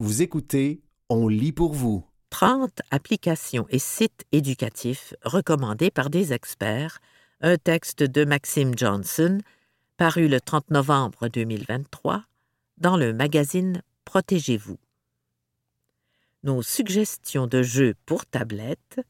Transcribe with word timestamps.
Vous 0.00 0.22
écoutez 0.22 0.80
On 1.08 1.26
lit 1.26 1.50
pour 1.50 1.72
vous. 1.72 2.06
30 2.30 2.82
applications 2.92 3.66
et 3.68 3.80
sites 3.80 4.26
éducatifs 4.30 5.12
recommandés 5.24 5.90
par 5.90 6.08
des 6.08 6.32
experts, 6.32 7.00
un 7.40 7.56
texte 7.56 8.04
de 8.04 8.24
Maxime 8.24 8.78
Johnson, 8.78 9.38
paru 9.96 10.28
le 10.28 10.40
30 10.40 10.70
novembre 10.70 11.26
2023 11.26 12.22
dans 12.76 12.96
le 12.96 13.12
magazine 13.12 13.82
Protégez-vous. 14.04 14.78
Nos 16.44 16.62
suggestions 16.62 17.48
de 17.48 17.64
jeux 17.64 17.94
pour 18.06 18.24
tablettes, 18.24 19.00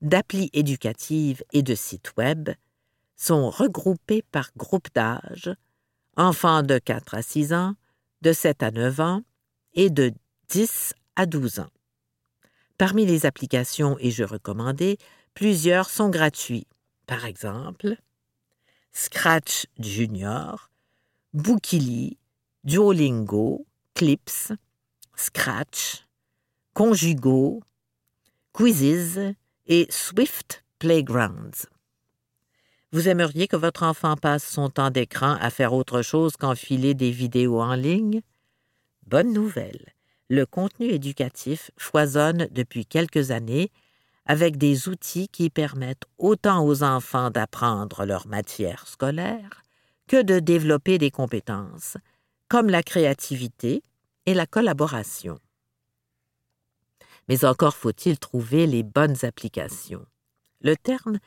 d'applis 0.00 0.48
éducatives 0.54 1.44
et 1.52 1.62
de 1.62 1.74
sites 1.74 2.14
Web 2.16 2.48
sont 3.16 3.50
regroupées 3.50 4.22
par 4.22 4.48
groupe 4.56 4.88
d'âge, 4.94 5.50
enfants 6.16 6.62
de 6.62 6.78
4 6.78 7.16
à 7.16 7.20
6 7.20 7.52
ans, 7.52 7.74
de 8.22 8.32
7 8.32 8.62
à 8.62 8.70
9 8.70 9.00
ans 9.00 9.22
et 9.74 9.90
de 9.90 10.14
10 10.48 10.94
à 11.16 11.26
12 11.26 11.60
ans. 11.60 11.70
Parmi 12.78 13.04
les 13.04 13.26
applications 13.26 13.98
et 13.98 14.10
jeux 14.10 14.24
recommandés, 14.24 14.96
plusieurs 15.34 15.90
sont 15.90 16.08
gratuits. 16.08 16.66
Par 17.06 17.26
exemple, 17.26 17.96
Scratch 18.92 19.66
Junior, 19.78 20.70
Bookily, 21.34 22.16
Duolingo, 22.64 23.66
Clips, 23.94 24.52
Scratch, 25.16 26.06
Conjugo, 26.72 27.60
Quizzes 28.52 29.34
et 29.66 29.86
Swift 29.90 30.64
Playgrounds. 30.78 31.66
Vous 32.92 33.08
aimeriez 33.08 33.48
que 33.48 33.56
votre 33.56 33.82
enfant 33.82 34.16
passe 34.16 34.48
son 34.48 34.70
temps 34.70 34.90
d'écran 34.90 35.36
à 35.40 35.50
faire 35.50 35.74
autre 35.74 36.00
chose 36.00 36.36
qu'enfiler 36.38 36.94
des 36.94 37.10
vidéos 37.10 37.60
en 37.60 37.74
ligne? 37.74 38.22
Bonne 39.06 39.34
nouvelle 39.34 39.97
le 40.28 40.44
contenu 40.44 40.86
éducatif 40.86 41.70
foisonne 41.76 42.48
depuis 42.50 42.86
quelques 42.86 43.30
années 43.30 43.70
avec 44.26 44.58
des 44.58 44.88
outils 44.88 45.28
qui 45.28 45.48
permettent 45.48 46.04
autant 46.18 46.64
aux 46.64 46.82
enfants 46.82 47.30
d'apprendre 47.30 48.04
leur 48.04 48.26
matière 48.26 48.86
scolaire 48.86 49.62
que 50.06 50.22
de 50.22 50.38
développer 50.38 50.98
des 50.98 51.10
compétences, 51.10 51.96
comme 52.48 52.68
la 52.68 52.82
créativité 52.82 53.82
et 54.26 54.34
la 54.34 54.46
collaboration. 54.46 55.38
Mais 57.28 57.44
encore 57.44 57.76
faut-il 57.76 58.18
trouver 58.18 58.66
les 58.66 58.82
bonnes 58.82 59.16
applications. 59.22 60.04
Le 60.60 60.76
terme 60.76 61.18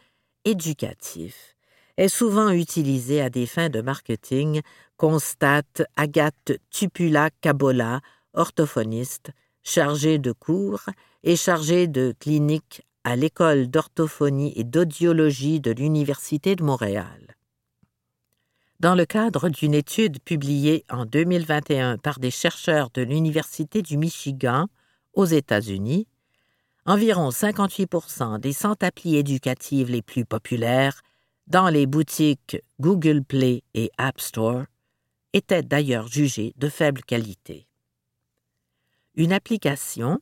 éducatif 0.46 1.56
est 1.98 2.08
souvent 2.08 2.50
utilisé 2.50 3.22
à 3.22 3.30
des 3.30 3.46
fins 3.46 3.70
de 3.70 3.82
marketing, 3.82 4.62
constate 4.98 5.84
Agathe 5.96 6.54
Tupula-Cabola 6.72 8.02
orthophoniste, 8.34 9.32
chargé 9.64 10.18
de 10.18 10.32
cours 10.32 10.82
et 11.24 11.36
chargé 11.36 11.88
de 11.88 12.14
clinique 12.20 12.84
à 13.04 13.16
l'école 13.16 13.68
d'orthophonie 13.68 14.54
et 14.56 14.64
d'audiologie 14.64 15.60
de 15.60 15.72
l'Université 15.72 16.56
de 16.56 16.64
Montréal. 16.64 17.36
Dans 18.80 18.96
le 18.96 19.06
cadre 19.06 19.50
d'une 19.50 19.76
étude 19.76 20.20
publiée 20.24 20.86
en 20.90 21.06
2021 21.06 21.98
par 21.98 22.20
des 22.20 22.32
chercheurs 22.32 22.90
de 22.94 23.04
l'Université 23.04 23.82
du 23.82 23.98
Michigan 23.98 24.68
aux 25.14 25.26
États-Unis, 25.26 26.08
environ 26.86 27.30
58% 27.30 28.40
des 28.40 28.54
100 28.54 28.84
applis 28.84 29.18
éducatives 29.18 29.92
les 29.92 30.02
plus 30.02 30.26
populaires 30.26 31.02
dans 31.48 31.70
les 31.70 31.86
boutiques 31.86 32.58
Google 32.80 33.24
Play 33.24 33.64
et 33.74 33.92
App 33.98 34.20
Store 34.20 34.64
étaient 35.34 35.64
d'ailleurs 35.64 36.08
jugées 36.08 36.54
de 36.58 36.70
faible 36.70 37.02
qualité. 37.02 37.68
Une 39.16 39.34
application, 39.34 40.20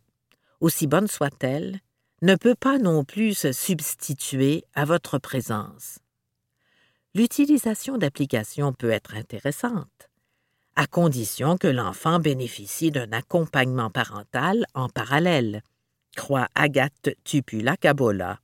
aussi 0.62 0.88
bonne 0.88 1.08
soit-elle, 1.08 1.80
ne 2.22 2.36
peut 2.36 2.56
pas 2.56 2.78
non 2.78 3.04
plus 3.04 3.34
se 3.34 3.52
substituer 3.52 4.64
à 4.74 4.86
votre 4.86 5.20
présence. 5.20 6.00
L'utilisation 7.16 7.98
d'applications 7.98 8.74
peut 8.74 8.92
être 8.92 9.16
intéressante, 9.16 10.10
à 10.76 10.88
condition 10.88 11.58
que 11.58 11.68
l'enfant 11.68 12.20
bénéficie 12.20 12.92
d'un 12.92 13.12
accompagnement 13.12 13.90
parental 13.90 14.66
en 14.74 14.90
parallèle, 14.90 15.64
croit 16.16 16.48
Agathe 16.56 17.10
Tupula-Cabola. 17.24 18.40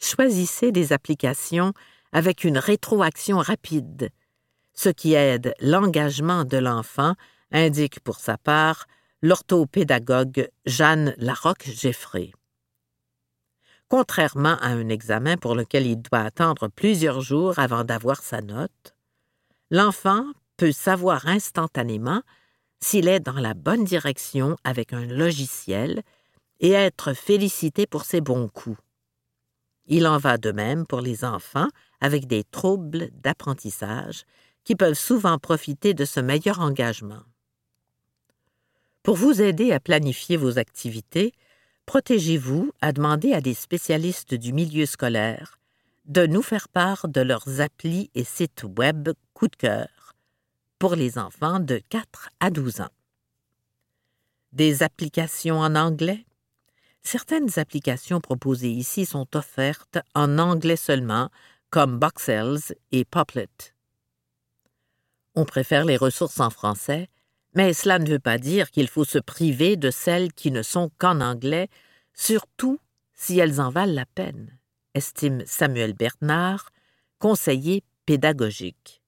Choisissez 0.00 0.72
des 0.72 0.92
applications 0.92 1.72
avec 2.12 2.44
une 2.44 2.58
rétroaction 2.58 3.38
rapide, 3.38 4.10
ce 4.74 4.88
qui 4.88 5.14
aide 5.14 5.54
l'engagement 5.60 6.44
de 6.44 6.56
l'enfant 6.56 7.14
indique 7.52 8.00
pour 8.00 8.18
sa 8.18 8.38
part 8.38 8.86
l'orthopédagogue 9.22 10.48
Jeanne 10.66 11.14
Larocque-Geffrey. 11.18 12.32
Contrairement 13.88 14.56
à 14.60 14.68
un 14.68 14.88
examen 14.88 15.36
pour 15.36 15.54
lequel 15.54 15.86
il 15.86 16.00
doit 16.00 16.20
attendre 16.20 16.68
plusieurs 16.68 17.20
jours 17.20 17.58
avant 17.58 17.84
d'avoir 17.84 18.22
sa 18.22 18.40
note, 18.40 18.94
l'enfant 19.70 20.24
peut 20.56 20.72
savoir 20.72 21.26
instantanément 21.26 22.22
s'il 22.80 23.06
est 23.06 23.20
dans 23.20 23.38
la 23.38 23.54
bonne 23.54 23.84
direction 23.84 24.56
avec 24.64 24.92
un 24.92 25.06
logiciel 25.06 26.02
et 26.60 26.70
être 26.70 27.12
félicité 27.12 27.86
pour 27.86 28.04
ses 28.04 28.20
bons 28.20 28.48
coups. 28.48 28.78
Il 29.86 30.06
en 30.06 30.18
va 30.18 30.38
de 30.38 30.52
même 30.52 30.86
pour 30.86 31.00
les 31.00 31.24
enfants 31.24 31.68
avec 32.00 32.26
des 32.26 32.44
troubles 32.44 33.10
d'apprentissage 33.12 34.24
qui 34.64 34.74
peuvent 34.74 34.94
souvent 34.94 35.38
profiter 35.38 35.92
de 35.92 36.04
ce 36.04 36.20
meilleur 36.20 36.60
engagement. 36.60 37.22
Pour 39.02 39.16
vous 39.16 39.42
aider 39.42 39.72
à 39.72 39.80
planifier 39.80 40.36
vos 40.36 40.58
activités, 40.58 41.32
protégez-vous 41.86 42.72
à 42.80 42.92
demander 42.92 43.32
à 43.32 43.40
des 43.40 43.54
spécialistes 43.54 44.34
du 44.34 44.52
milieu 44.52 44.86
scolaire 44.86 45.58
de 46.04 46.26
nous 46.26 46.42
faire 46.42 46.68
part 46.68 47.08
de 47.08 47.20
leurs 47.20 47.60
applis 47.60 48.10
et 48.14 48.24
sites 48.24 48.64
web 48.76 49.10
coup 49.34 49.48
de 49.48 49.56
cœur 49.56 50.14
pour 50.78 50.94
les 50.94 51.18
enfants 51.18 51.58
de 51.58 51.80
4 51.88 52.30
à 52.40 52.50
12 52.50 52.80
ans. 52.80 52.90
Des 54.52 54.82
applications 54.82 55.58
en 55.58 55.74
anglais? 55.74 56.24
Certaines 57.02 57.58
applications 57.58 58.20
proposées 58.20 58.70
ici 58.70 59.06
sont 59.06 59.26
offertes 59.36 59.98
en 60.14 60.38
anglais 60.38 60.76
seulement, 60.76 61.30
comme 61.70 61.98
Boxels 61.98 62.76
et 62.92 63.04
Poplet. 63.04 63.48
On 65.34 65.44
préfère 65.44 65.84
les 65.84 65.96
ressources 65.96 66.38
en 66.38 66.50
français, 66.50 67.08
mais 67.54 67.72
cela 67.72 67.98
ne 67.98 68.08
veut 68.08 68.18
pas 68.18 68.38
dire 68.38 68.70
qu'il 68.70 68.88
faut 68.88 69.04
se 69.04 69.18
priver 69.18 69.76
de 69.76 69.90
celles 69.90 70.32
qui 70.32 70.50
ne 70.50 70.62
sont 70.62 70.90
qu'en 70.98 71.20
anglais, 71.20 71.68
surtout 72.14 72.78
si 73.14 73.38
elles 73.38 73.60
en 73.60 73.70
valent 73.70 73.92
la 73.92 74.06
peine, 74.06 74.58
estime 74.94 75.42
Samuel 75.46 75.92
Bernard, 75.92 76.70
conseiller 77.18 77.84
pédagogique. 78.06 79.02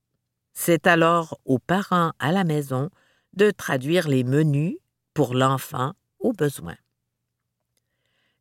C'est 0.52 0.86
alors 0.86 1.40
aux 1.44 1.58
parents 1.58 2.12
à 2.18 2.30
la 2.30 2.44
maison 2.44 2.90
de 3.32 3.50
traduire 3.50 4.08
les 4.08 4.22
menus 4.22 4.76
pour 5.14 5.34
l'enfant 5.34 5.94
au 6.20 6.32
besoin. 6.32 6.76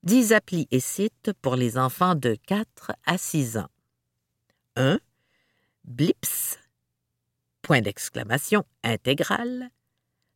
Dix 0.03 0.33
applis 0.33 0.67
et 0.69 0.79
sites 0.79 1.31
pour 1.41 1.55
les 1.55 1.77
enfants 1.77 2.13
de 2.13 2.35
4 2.45 2.91
à 3.05 3.17
6 3.17 3.57
ans. 3.57 3.69
1. 4.75 4.99
Blips, 5.85 6.59
point 7.61 7.81
d'exclamation 7.81 8.65
intégrale, 8.83 9.69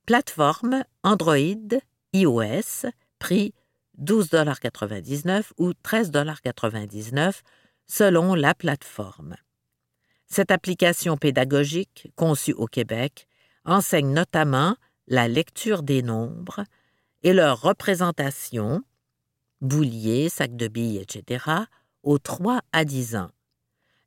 Plateforme 0.08 0.86
Android, 1.04 1.82
iOS, 2.14 2.86
prix 3.20 3.54
12,99$ 4.02 5.52
ou 5.58 5.72
13,99$ 5.72 7.42
selon 7.88 8.34
la 8.34 8.56
plateforme. 8.56 9.36
Cette 10.26 10.52
application 10.52 11.18
pédagogique, 11.18 12.08
conçue 12.16 12.54
au 12.54 12.68
Québec, 12.68 13.28
enseigne 13.66 14.14
notamment 14.14 14.78
la 15.08 15.28
lecture 15.28 15.84
des 15.84 16.02
nombres 16.02 16.64
et 17.24 17.34
leur 17.34 17.60
représentation, 17.60 18.84
boulier, 19.60 20.30
sac 20.30 20.56
de 20.56 20.70
billes, 20.70 21.00
etc., 21.00 21.44
aux 22.04 22.18
3 22.18 22.62
à 22.72 22.86
10 22.86 23.18
ans. 23.18 23.32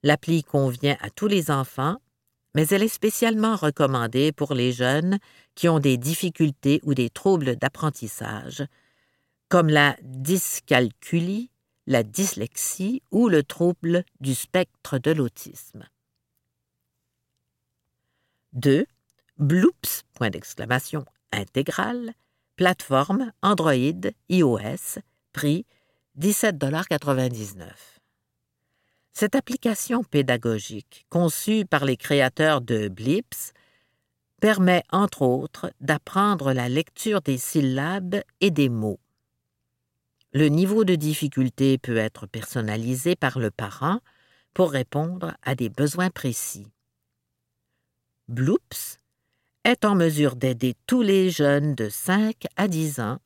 L'appli 0.03 0.45
convient 0.45 0.97
à 1.03 1.11
tous 1.11 1.27
les 1.27 1.51
enfants 1.51 1.99
mais 2.55 2.67
elle 2.69 2.83
est 2.83 2.89
spécialement 2.89 3.57
recommandée 3.57 4.33
pour 4.33 4.55
les 4.55 4.73
jeunes 4.73 5.19
qui 5.55 5.69
ont 5.69 5.79
des 5.79 5.97
difficultés 5.97 6.81
ou 6.85 6.95
des 6.95 7.11
troubles 7.11 7.57
d'apprentissage, 7.57 8.65
comme 9.49 9.69
la 9.69 9.97
dyscalculie, 10.03 11.51
la 11.87 12.03
dyslexie 12.03 13.03
ou 13.11 13.29
le 13.29 13.43
trouble 13.43 14.05
du 14.21 14.35
spectre 14.35 14.99
de 14.99 15.11
l'autisme. 15.11 15.89
2. 18.53 18.87
Bloops, 19.39 20.03
point 20.15 20.31
d'exclamation, 20.31 21.05
intégrale, 21.33 22.13
plateforme 22.57 23.33
Android, 23.43 24.11
iOS, 24.29 25.01
prix 25.33 25.67
17,99 26.19 28.00
cette 29.13 29.35
application 29.35 30.05
pédagogique, 30.05 31.07
conçue 31.09 31.65
par 31.65 31.85
les 31.85 31.97
créateurs 31.97 32.61
de 32.61 32.89
Blips, 32.89 33.53
permet 34.41 34.83
entre 34.91 35.23
autres 35.23 35.71
d'apprendre 35.81 36.53
la 36.53 36.69
lecture 36.69 37.21
des 37.21 37.39
syllabes 37.39 38.23
et 38.41 38.51
des 38.51 38.69
mots. 38.69 39.01
Le 40.33 40.49
niveau 40.49 40.85
de 40.85 40.95
difficulté 40.95 41.77
peut 41.77 41.97
être 41.97 42.27
personnalisé 42.27 43.17
par 43.17 43.39
le 43.39 43.51
parent 43.51 44.01
pour 44.55 44.71
répondre 44.71 45.35
à 45.43 45.55
des 45.55 45.69
besoins 45.69 46.11
précis. 46.11 46.67
Bloops 48.29 49.01
est 49.65 49.85
en 49.85 49.95
mesure 49.95 50.37
d'aider 50.37 50.75
tous 50.87 51.03
les 51.03 51.31
jeunes 51.31 51.75
de 51.75 51.89
5 51.89 52.47
à 52.57 52.69
10 52.69 53.01
ans, 53.01 53.19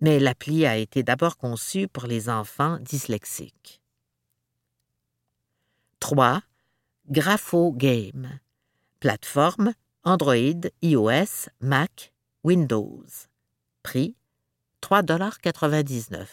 mais 0.00 0.18
l'appli 0.18 0.66
a 0.66 0.76
été 0.76 1.02
d'abord 1.02 1.36
conçue 1.36 1.86
pour 1.86 2.06
les 2.06 2.28
enfants 2.28 2.78
dyslexiques. 2.80 3.81
3. 6.02 6.42
Grapho 7.10 7.70
Game. 7.70 8.40
Plateforme 8.98 9.72
Android, 10.02 10.68
iOS, 10.82 11.48
Mac, 11.60 12.12
Windows. 12.42 13.06
Prix 13.84 14.16
3,99 14.82 16.26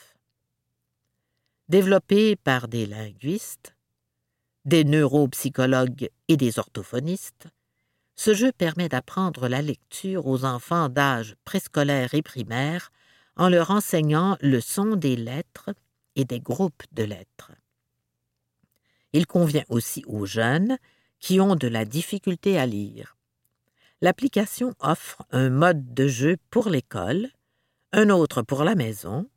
Développé 1.68 2.36
par 2.36 2.68
des 2.68 2.88
linguistes, 2.88 3.76
des 4.66 4.84
neuropsychologues 4.86 6.10
et 6.28 6.36
des 6.36 6.58
orthophonistes, 6.58 7.46
ce 8.16 8.34
jeu 8.34 8.52
permet 8.52 8.90
d'apprendre 8.90 9.48
la 9.48 9.62
lecture 9.62 10.26
aux 10.26 10.46
enfants 10.46 10.90
d'âge 10.90 11.36
préscolaire 11.46 12.16
et 12.16 12.24
primaire 12.24 12.92
en 13.36 13.50
leur 13.50 13.70
enseignant 13.70 14.36
le 14.42 14.62
son 14.62 14.96
des 14.96 15.16
lettres 15.16 15.70
et 16.16 16.26
des 16.26 16.40
groupes 16.40 16.84
de 16.92 17.04
lettres. 17.04 17.52
Il 19.14 19.28
convient 19.28 19.66
aussi 19.70 20.04
aux 20.08 20.26
jeunes 20.26 20.78
qui 21.20 21.40
ont 21.40 21.56
de 21.56 21.68
la 21.68 21.86
difficulté 21.86 22.58
à 22.58 22.66
lire. 22.66 23.18
L'application 24.02 24.74
offre 24.80 25.24
un 25.32 25.50
mode 25.50 25.94
de 25.94 26.08
jeu 26.08 26.38
pour 26.50 26.70
l'école, 26.70 27.30
un 27.92 28.10
autre 28.10 28.42
pour 28.42 28.64
la 28.64 28.76
maison, 28.76 29.30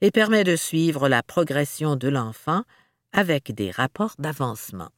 et 0.00 0.10
permet 0.10 0.44
de 0.44 0.56
suivre 0.56 1.08
la 1.08 1.22
progression 1.22 1.94
de 1.96 2.08
l'enfant 2.08 2.64
avec 3.12 3.52
des 3.52 3.70
rapports 3.70 4.14
d'avancement. 4.18 4.90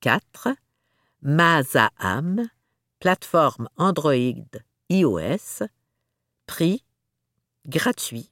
4. 0.00 0.48
Mazaham, 1.22 2.48
plateforme 3.00 3.68
Android 3.76 4.14
iOS, 4.90 5.66
prix 6.46 6.84
gratuit 7.66 8.30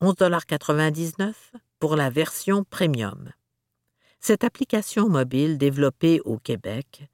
11,99 0.00 1.34
pour 1.80 1.96
la 1.96 2.10
version 2.10 2.62
premium. 2.62 3.32
Cette 4.20 4.44
application 4.44 5.08
mobile 5.08 5.56
développée 5.56 6.20
au 6.26 6.38
Québec 6.38 7.08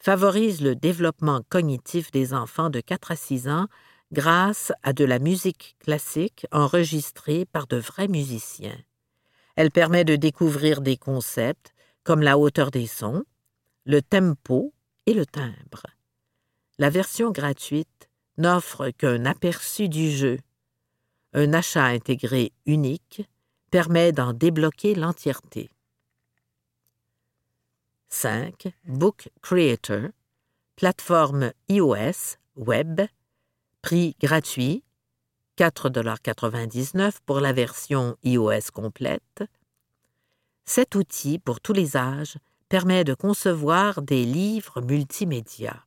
favorise 0.00 0.62
le 0.62 0.74
développement 0.74 1.42
cognitif 1.50 2.10
des 2.10 2.32
enfants 2.32 2.70
de 2.70 2.80
4 2.80 3.12
à 3.12 3.16
6 3.16 3.48
ans 3.48 3.66
grâce 4.10 4.72
à 4.82 4.94
de 4.94 5.04
la 5.04 5.18
musique 5.18 5.76
classique 5.80 6.46
enregistrée 6.50 7.44
par 7.44 7.66
de 7.66 7.76
vrais 7.76 8.08
musiciens. 8.08 8.78
Elle 9.56 9.70
permet 9.70 10.04
de 10.04 10.16
découvrir 10.16 10.80
des 10.80 10.96
concepts 10.96 11.74
comme 12.02 12.22
la 12.22 12.38
hauteur 12.38 12.70
des 12.70 12.86
sons, 12.86 13.24
le 13.84 14.00
tempo 14.00 14.72
et 15.04 15.12
le 15.12 15.26
timbre. 15.26 15.82
La 16.78 16.88
version 16.88 17.30
gratuite 17.30 18.08
n'offre 18.38 18.88
qu'un 18.90 19.26
aperçu 19.26 19.90
du 19.90 20.10
jeu. 20.10 20.38
Un 21.34 21.52
achat 21.52 21.84
intégré 21.84 22.52
unique 22.64 23.28
permet 23.70 24.12
d'en 24.12 24.32
débloquer 24.32 24.94
l'entièreté. 24.94 25.70
5. 28.08 28.72
Book 28.84 29.28
Creator, 29.42 30.08
plateforme 30.76 31.52
iOS, 31.68 32.36
web, 32.56 33.02
prix 33.82 34.16
gratuit, 34.20 34.82
4,99 35.58 37.18
pour 37.26 37.40
la 37.40 37.52
version 37.52 38.16
iOS 38.22 38.70
complète. 38.72 39.42
Cet 40.64 40.94
outil, 40.94 41.38
pour 41.38 41.60
tous 41.60 41.72
les 41.72 41.96
âges, 41.96 42.36
permet 42.68 43.04
de 43.04 43.14
concevoir 43.14 44.02
des 44.02 44.24
livres 44.24 44.80
multimédia. 44.80 45.84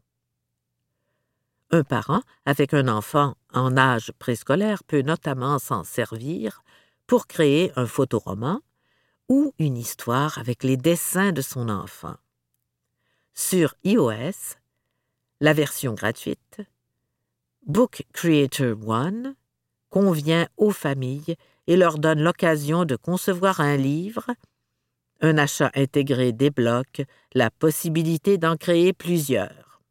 Un 1.72 1.84
parent 1.84 2.22
avec 2.46 2.74
un 2.74 2.88
enfant 2.90 3.36
en 3.54 3.78
âge 3.78 4.12
préscolaire 4.20 4.84
peut 4.84 5.04
notamment 5.04 5.58
s'en 5.58 5.84
servir 5.84 6.64
pour 7.12 7.28
créer 7.28 7.74
un 7.76 7.88
photoroman 7.88 8.62
ou 9.28 9.54
une 9.60 9.76
histoire 9.76 10.38
avec 10.38 10.64
les 10.64 10.78
dessins 10.78 11.34
de 11.34 11.42
son 11.42 11.68
enfant. 11.68 12.16
Sur 13.34 13.76
iOS, 13.84 14.56
la 15.42 15.52
version 15.52 15.94
gratuite, 15.94 16.62
Book 17.66 18.06
Creator 18.14 18.78
One 18.88 19.36
convient 19.90 20.48
aux 20.56 20.72
familles 20.72 21.36
et 21.68 21.76
leur 21.76 22.00
donne 22.00 22.22
l'occasion 22.22 22.86
de 22.86 22.96
concevoir 22.96 23.60
un 23.60 23.76
livre. 23.76 24.28
Un 25.20 25.38
achat 25.38 25.70
intégré 25.76 26.32
débloque 26.32 27.02
la 27.34 27.52
possibilité 27.52 28.38
d'en 28.38 28.56
créer 28.56 28.94
plusieurs. 28.94 29.82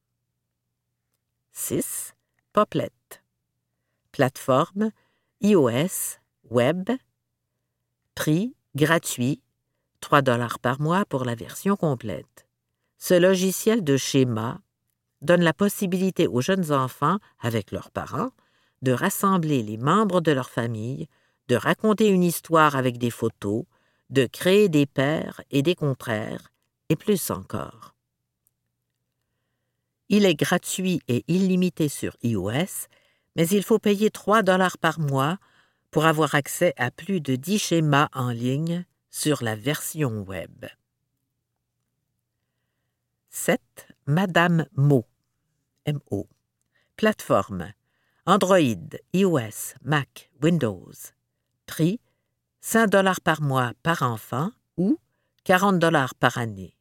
6. 1.53 2.15
Poplet. 2.55 2.89
Plateforme 4.11 4.91
iOS, 5.43 6.17
web, 6.49 6.89
Prix 8.21 8.55
gratuit, 8.75 9.41
3 10.03 10.21
dollars 10.21 10.59
par 10.59 10.79
mois 10.79 11.07
pour 11.07 11.25
la 11.25 11.35
version 11.35 11.75
complète. 11.75 12.47
Ce 12.99 13.15
logiciel 13.15 13.83
de 13.83 13.97
schéma 13.97 14.61
donne 15.23 15.41
la 15.41 15.55
possibilité 15.55 16.27
aux 16.27 16.43
jeunes 16.43 16.71
enfants, 16.71 17.17
avec 17.41 17.73
leurs 17.73 17.91
parents, 17.91 18.29
de 18.83 18.93
rassembler 18.93 19.63
les 19.63 19.79
membres 19.79 20.21
de 20.21 20.33
leur 20.33 20.51
famille, 20.51 21.09
de 21.49 21.57
raconter 21.57 22.09
une 22.09 22.23
histoire 22.23 22.77
avec 22.77 22.99
des 22.99 23.09
photos, 23.09 23.65
de 24.11 24.27
créer 24.27 24.69
des 24.69 24.85
pères 24.85 25.41
et 25.51 25.63
des 25.63 25.75
contraires, 25.75 26.53
et 26.91 26.97
plus 26.97 27.31
encore. 27.31 27.95
Il 30.11 30.27
est 30.27 30.35
gratuit 30.35 31.01
et 31.09 31.25
illimité 31.27 31.89
sur 31.89 32.15
iOS, 32.23 32.87
mais 33.35 33.49
il 33.49 33.63
faut 33.63 33.79
payer 33.79 34.11
3 34.11 34.43
dollars 34.43 34.77
par 34.77 35.01
mois 35.01 35.39
pour 35.91 36.07
avoir 36.07 36.35
accès 36.35 36.73
à 36.77 36.91
plus 36.91 37.21
de 37.21 37.37
10 37.37 37.59
schémas 37.59 38.09
en 38.13 38.31
ligne 38.31 38.85
sur 39.11 39.43
la 39.43 39.57
version 39.57 40.23
web. 40.23 40.67
7. 43.31 43.61
Madame 44.07 44.67
Mo. 44.77 45.07
MO. 45.87 46.29
Plateforme 46.97 47.73
Android, 48.27 48.99
iOS, 49.13 49.75
Mac, 49.83 50.31
Windows. 50.43 50.93
Prix 51.67 52.01
5 52.61 52.89
dollars 52.89 53.21
par 53.21 53.41
mois 53.41 53.73
par 53.83 54.03
enfant 54.03 54.51
ou 54.77 54.99
40 55.45 55.79
dollars 55.79 56.15
par 56.15 56.39
année. 56.39 56.77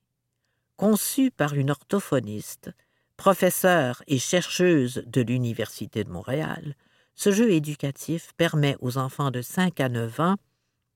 Conçu 0.75 1.31
par 1.31 1.53
une 1.53 1.71
orthophoniste, 1.71 2.71
professeure 3.15 4.03
et 4.07 4.19
chercheuse 4.19 5.03
de 5.05 5.21
l'Université 5.21 6.03
de 6.03 6.09
Montréal, 6.09 6.75
ce 7.19 7.33
jeu 7.33 7.51
éducatif 7.51 8.31
permet 8.37 8.77
aux 8.79 8.97
enfants 8.97 9.29
de 9.29 9.41
5 9.41 9.81
à 9.81 9.89
9 9.89 10.19
ans 10.21 10.35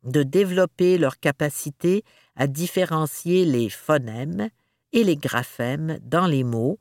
de 0.03 0.23
développer 0.23 0.97
leur 0.97 1.19
capacité 1.19 2.05
à 2.37 2.47
différencier 2.47 3.43
les 3.43 3.69
phonèmes 3.69 4.47
et 4.93 5.03
les 5.03 5.17
graphèmes 5.17 5.99
dans 6.01 6.25
les 6.25 6.45
mots. 6.45 6.79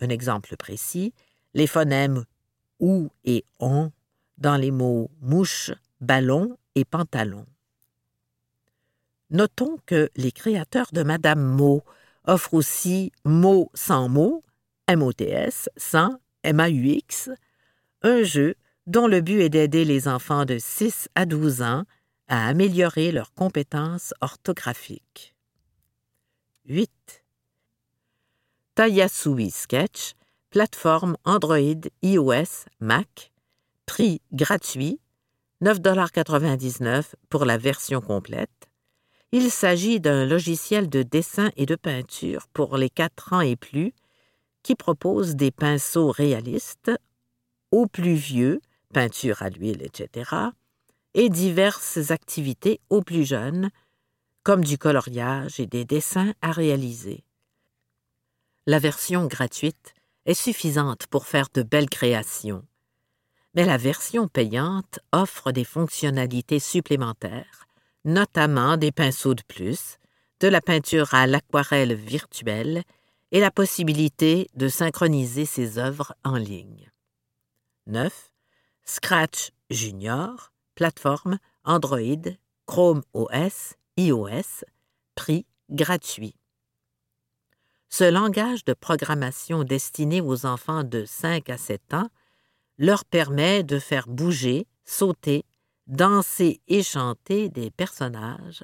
Un 0.00 0.08
exemple 0.08 0.56
précis, 0.56 1.12
les 1.52 1.66
phonèmes 1.66 2.24
ou 2.78 3.10
et 3.22 3.44
on 3.58 3.92
dans 4.38 4.56
les 4.56 4.70
mots 4.70 5.10
mouche, 5.20 5.72
ballon 6.00 6.56
et 6.74 6.86
pantalon. 6.86 7.44
Notons 9.28 9.76
que 9.84 10.08
les 10.16 10.32
créateurs 10.32 10.88
de 10.94 11.02
Madame 11.02 11.42
Mo 11.42 11.82
offrent 12.24 12.54
aussi 12.54 13.12
Mots 13.26 13.70
sans 13.74 14.08
mots, 14.08 14.42
MOTS, 14.88 15.68
sans 15.76 16.18
MAUX, 16.42 17.28
un 18.00 18.22
jeu 18.22 18.54
dont 18.86 19.06
le 19.06 19.20
but 19.20 19.40
est 19.40 19.48
d'aider 19.48 19.84
les 19.84 20.08
enfants 20.08 20.44
de 20.44 20.58
6 20.58 21.08
à 21.14 21.26
12 21.26 21.62
ans 21.62 21.84
à 22.28 22.46
améliorer 22.46 23.12
leurs 23.12 23.32
compétences 23.34 24.14
orthographiques. 24.20 25.34
8. 26.66 26.90
Tayasui 28.74 29.50
Sketch, 29.50 30.12
plateforme 30.50 31.16
Android, 31.24 31.80
iOS, 32.02 32.66
Mac, 32.80 33.32
prix 33.86 34.20
gratuit, 34.32 35.00
9,99 35.62 37.14
pour 37.28 37.44
la 37.44 37.58
version 37.58 38.00
complète. 38.00 38.68
Il 39.32 39.50
s'agit 39.50 40.00
d'un 40.00 40.26
logiciel 40.26 40.88
de 40.88 41.02
dessin 41.02 41.50
et 41.56 41.66
de 41.66 41.76
peinture 41.76 42.48
pour 42.52 42.76
les 42.76 42.90
4 42.90 43.32
ans 43.32 43.40
et 43.40 43.56
plus 43.56 43.92
qui 44.62 44.74
propose 44.74 45.36
des 45.36 45.50
pinceaux 45.50 46.10
réalistes 46.10 46.90
aux 47.70 47.86
plus 47.86 48.14
vieux 48.14 48.60
peinture 48.92 49.42
à 49.42 49.50
l'huile, 49.50 49.82
etc., 49.82 50.30
et 51.14 51.28
diverses 51.28 52.10
activités 52.10 52.80
aux 52.88 53.02
plus 53.02 53.24
jeunes, 53.24 53.70
comme 54.42 54.64
du 54.64 54.78
coloriage 54.78 55.60
et 55.60 55.66
des 55.66 55.84
dessins 55.84 56.34
à 56.40 56.52
réaliser. 56.52 57.24
La 58.66 58.78
version 58.78 59.26
gratuite 59.26 59.94
est 60.26 60.34
suffisante 60.34 61.06
pour 61.08 61.26
faire 61.26 61.48
de 61.52 61.62
belles 61.62 61.90
créations, 61.90 62.64
mais 63.54 63.64
la 63.64 63.76
version 63.76 64.28
payante 64.28 65.00
offre 65.12 65.50
des 65.50 65.64
fonctionnalités 65.64 66.60
supplémentaires, 66.60 67.66
notamment 68.04 68.76
des 68.76 68.92
pinceaux 68.92 69.34
de 69.34 69.42
plus, 69.42 69.98
de 70.40 70.48
la 70.48 70.60
peinture 70.60 71.12
à 71.14 71.26
l'aquarelle 71.26 71.94
virtuelle 71.94 72.82
et 73.32 73.40
la 73.40 73.50
possibilité 73.50 74.48
de 74.54 74.68
synchroniser 74.68 75.44
ses 75.44 75.78
œuvres 75.78 76.14
en 76.24 76.36
ligne. 76.36 76.90
9. 77.86 78.29
Scratch 78.84 79.52
Junior, 79.70 80.52
plateforme 80.74 81.38
Android, 81.64 82.36
Chrome 82.66 83.02
OS, 83.14 83.74
iOS, 83.96 84.64
prix 85.14 85.46
gratuit. 85.70 86.34
Ce 87.88 88.04
langage 88.04 88.64
de 88.64 88.72
programmation 88.72 89.64
destiné 89.64 90.20
aux 90.20 90.46
enfants 90.46 90.84
de 90.84 91.04
5 91.04 91.50
à 91.50 91.58
7 91.58 91.94
ans 91.94 92.10
leur 92.78 93.04
permet 93.04 93.62
de 93.62 93.78
faire 93.78 94.08
bouger, 94.08 94.66
sauter, 94.84 95.44
danser 95.86 96.60
et 96.68 96.82
chanter 96.82 97.48
des 97.48 97.70
personnages 97.70 98.62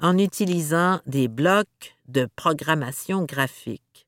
en 0.00 0.18
utilisant 0.18 1.00
des 1.06 1.26
blocs 1.26 1.96
de 2.06 2.28
programmation 2.36 3.24
graphique. 3.24 4.06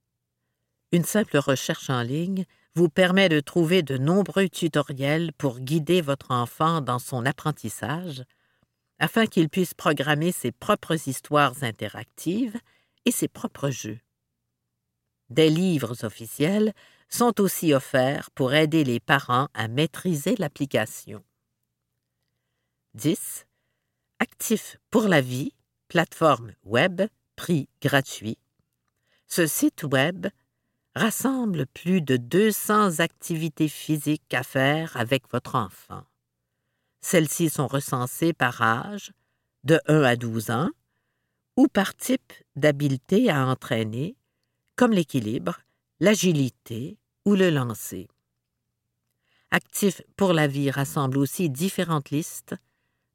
Une 0.93 1.05
simple 1.05 1.39
recherche 1.39 1.91
en 1.91 2.03
ligne 2.03 2.45
vous 2.79 2.89
permet 2.89 3.29
de 3.29 3.41
trouver 3.41 3.83
de 3.83 3.99
nombreux 3.99 4.49
tutoriels 4.49 5.33
pour 5.33 5.59
guider 5.59 6.01
votre 6.01 6.31
enfant 6.31 6.81
dans 6.81 7.01
son 7.01 7.27
apprentissage 7.27 8.23
afin 9.01 9.27
qu'il 9.27 9.49
puisse 9.49 9.75
programmer 9.75 10.31
ses 10.31 10.53
propres 10.53 11.09
histoires 11.09 11.65
interactives 11.65 12.57
et 13.05 13.11
ses 13.11 13.27
propres 13.27 13.71
jeux. 13.71 13.99
Des 15.29 15.51
livres 15.51 16.05
officiels 16.05 16.73
sont 17.09 17.41
aussi 17.41 17.75
offerts 17.75 18.31
pour 18.31 18.55
aider 18.55 18.85
les 18.85 19.01
parents 19.01 19.49
à 19.55 19.67
maîtriser 19.67 20.37
l'application. 20.37 21.25
10. 22.95 23.45
Actif 24.21 24.79
pour 24.93 25.09
la 25.09 25.21
vie, 25.21 25.53
plateforme 25.89 26.53
web, 26.63 27.03
prix 27.35 27.69
gratuit. 27.83 28.39
Ce 29.27 29.49
site 29.49 29.83
web 29.83 30.29
rassemble 30.95 31.67
plus 31.67 32.01
de 32.01 32.17
200 32.17 33.01
activités 33.01 33.69
physiques 33.69 34.35
à 34.35 34.43
faire 34.43 34.97
avec 34.97 35.31
votre 35.31 35.55
enfant. 35.55 36.05
Celles-ci 37.01 37.51
sont 37.51 37.67
recensées 37.67 38.33
par 38.33 38.61
âge, 38.63 39.13
de 39.65 39.81
1 39.87 40.03
à 40.03 40.17
12 40.17 40.51
ans, 40.51 40.71
ou 41.57 41.69
par 41.69 41.95
type 41.95 42.33
d'habileté 42.57 43.31
à 43.31 43.47
entraîner, 43.47 44.17
comme 44.77 44.93
l'équilibre, 44.93 45.61
l'agilité 46.01 46.99
ou 47.25 47.35
le 47.35 47.51
lancer. 47.51 48.09
Actif 49.51 50.03
pour 50.17 50.33
la 50.33 50.47
vie 50.47 50.71
rassemble 50.71 51.19
aussi 51.19 51.49
différentes 51.49 52.11
listes, 52.11 52.55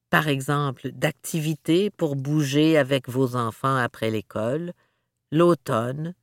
par 0.09 0.27
exemple 0.27 0.91
d'activités 0.91 1.89
pour 1.89 2.15
bouger 2.15 2.77
avec 2.77 3.09
vos 3.09 3.35
enfants 3.35 3.75
après 3.75 4.09
l'école, 4.09 4.73
l'automne, 5.31 6.13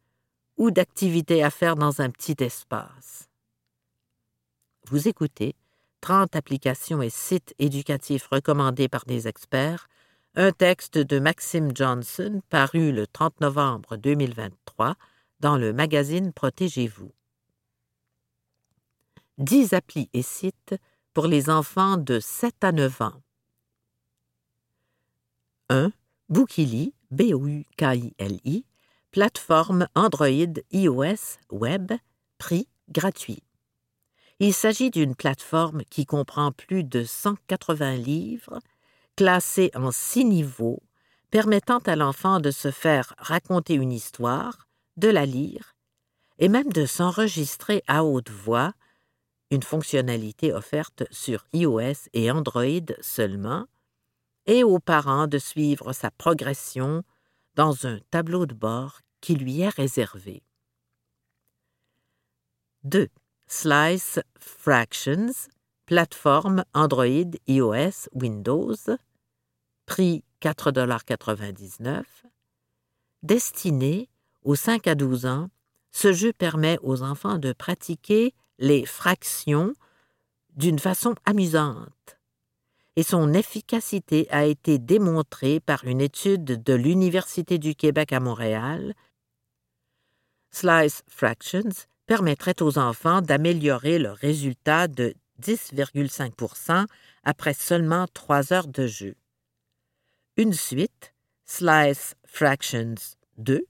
ou 0.61 0.71
d'activités 0.71 1.43
à 1.43 1.49
faire 1.49 1.75
dans 1.75 2.02
un 2.02 2.11
petit 2.11 2.37
espace. 2.45 3.31
Vous 4.85 5.09
écoutez 5.09 5.57
30 6.02 6.37
applications 6.37 7.00
et 7.00 7.09
sites 7.09 7.55
éducatifs 7.59 8.26
recommandés 8.26 8.87
par 8.87 9.07
des 9.07 9.26
experts, 9.26 9.88
un 10.35 10.52
texte 10.52 10.99
de 10.99 11.19
Maxime 11.19 11.75
Johnson 11.75 12.43
paru 12.50 12.93
le 12.93 13.07
30 13.07 13.40
novembre 13.40 13.97
2023 13.97 14.97
dans 15.40 15.57
le 15.57 15.73
magazine 15.73 16.31
Protégez-vous. 16.31 17.11
10 19.38 19.73
applis 19.73 20.11
et 20.12 20.23
sites 20.23 20.75
pour 21.14 21.26
les 21.26 21.49
enfants 21.49 21.97
de 21.97 22.21
7 22.21 22.62
à 22.62 22.73
9 22.73 23.00
ans. 23.00 23.23
1. 25.71 25.90
Bookily, 26.29 26.93
B-O-U-K-I-L-I, 27.11 28.64
plateforme 29.11 29.88
Android, 29.95 30.55
iOS, 30.71 31.38
Web, 31.50 31.93
prix 32.38 32.69
gratuit. 32.88 33.43
Il 34.38 34.55
s'agit 34.55 34.90
d'une 34.90 35.14
plateforme 35.14 35.83
qui 35.90 36.07
comprend 36.07 36.52
plus 36.52 36.85
de 36.85 37.05
180 37.05 37.97
livres, 37.97 38.61
classés 39.17 39.71
en 39.75 39.90
six 39.90 40.25
niveaux, 40.25 40.83
permettant 41.31 41.79
à 41.79 41.97
l'enfant 41.97 42.40
de 42.40 42.50
se 42.50 42.71
faire 42.71 43.14
raconter 43.19 43.75
une 43.75 43.93
histoire, 43.93 44.69
de 44.97 45.09
la 45.09 45.26
lire, 45.26 45.75
et 46.38 46.49
même 46.49 46.73
de 46.73 46.87
s'enregistrer 46.87 47.83
à 47.87 48.05
haute 48.05 48.31
voix, 48.31 48.73
une 49.50 49.62
fonctionnalité 49.62 50.52
offerte 50.52 51.02
sur 51.11 51.45
iOS 51.52 52.09
et 52.12 52.31
Android 52.31 52.95
seulement, 53.00 53.67
et 54.47 54.62
aux 54.64 54.79
parents 54.79 55.26
de 55.26 55.38
suivre 55.38 55.93
sa 55.93 56.11
progression 56.11 57.05
dans 57.61 57.87
un 57.87 57.99
tableau 58.11 58.47
de 58.47 58.55
bord 58.55 59.02
qui 59.21 59.35
lui 59.35 59.61
est 59.61 59.69
réservé. 59.69 60.43
2. 62.85 63.07
Slice 63.47 64.19
Fractions, 64.38 65.50
plateforme 65.85 66.64
Android, 66.73 67.33
iOS, 67.47 68.09
Windows, 68.14 68.97
prix 69.85 70.25
4,99 70.40 72.02
Destiné 73.23 74.09
aux 74.43 74.55
5 74.55 74.87
à 74.87 74.95
12 74.95 75.26
ans, 75.26 75.50
ce 75.93 76.14
jeu 76.14 76.33
permet 76.33 76.79
aux 76.81 77.02
enfants 77.02 77.37
de 77.37 77.52
pratiquer 77.52 78.33
les 78.59 78.87
fractions 78.87 79.75
d'une 80.57 80.79
façon 80.79 81.14
amusante. 81.26 81.90
Et 82.97 83.02
son 83.02 83.32
efficacité 83.32 84.26
a 84.30 84.44
été 84.44 84.78
démontrée 84.78 85.61
par 85.61 85.85
une 85.85 86.00
étude 86.00 86.44
de 86.44 86.75
l'Université 86.75 87.59
du 87.59 87.75
Québec 87.75 88.12
à 88.12 88.20
Montréal. 88.20 88.94
Slice 90.50 91.02
Fractions 91.09 91.87
permettrait 92.06 92.61
aux 92.61 92.78
enfants 92.78 93.23
d'améliorer 93.23 93.99
leur 93.99 94.16
résultat 94.16 94.88
de 94.88 95.14
10,5% 95.40 96.87
après 97.23 97.54
seulement 97.54 98.06
trois 98.12 98.52
heures 98.52 98.66
de 98.66 98.87
jeu. 98.87 99.14
Une 100.37 100.52
suite, 100.52 101.14
Slice 101.44 102.14
Fractions 102.26 102.94
2, 103.38 103.64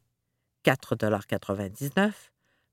4,99 0.64 2.12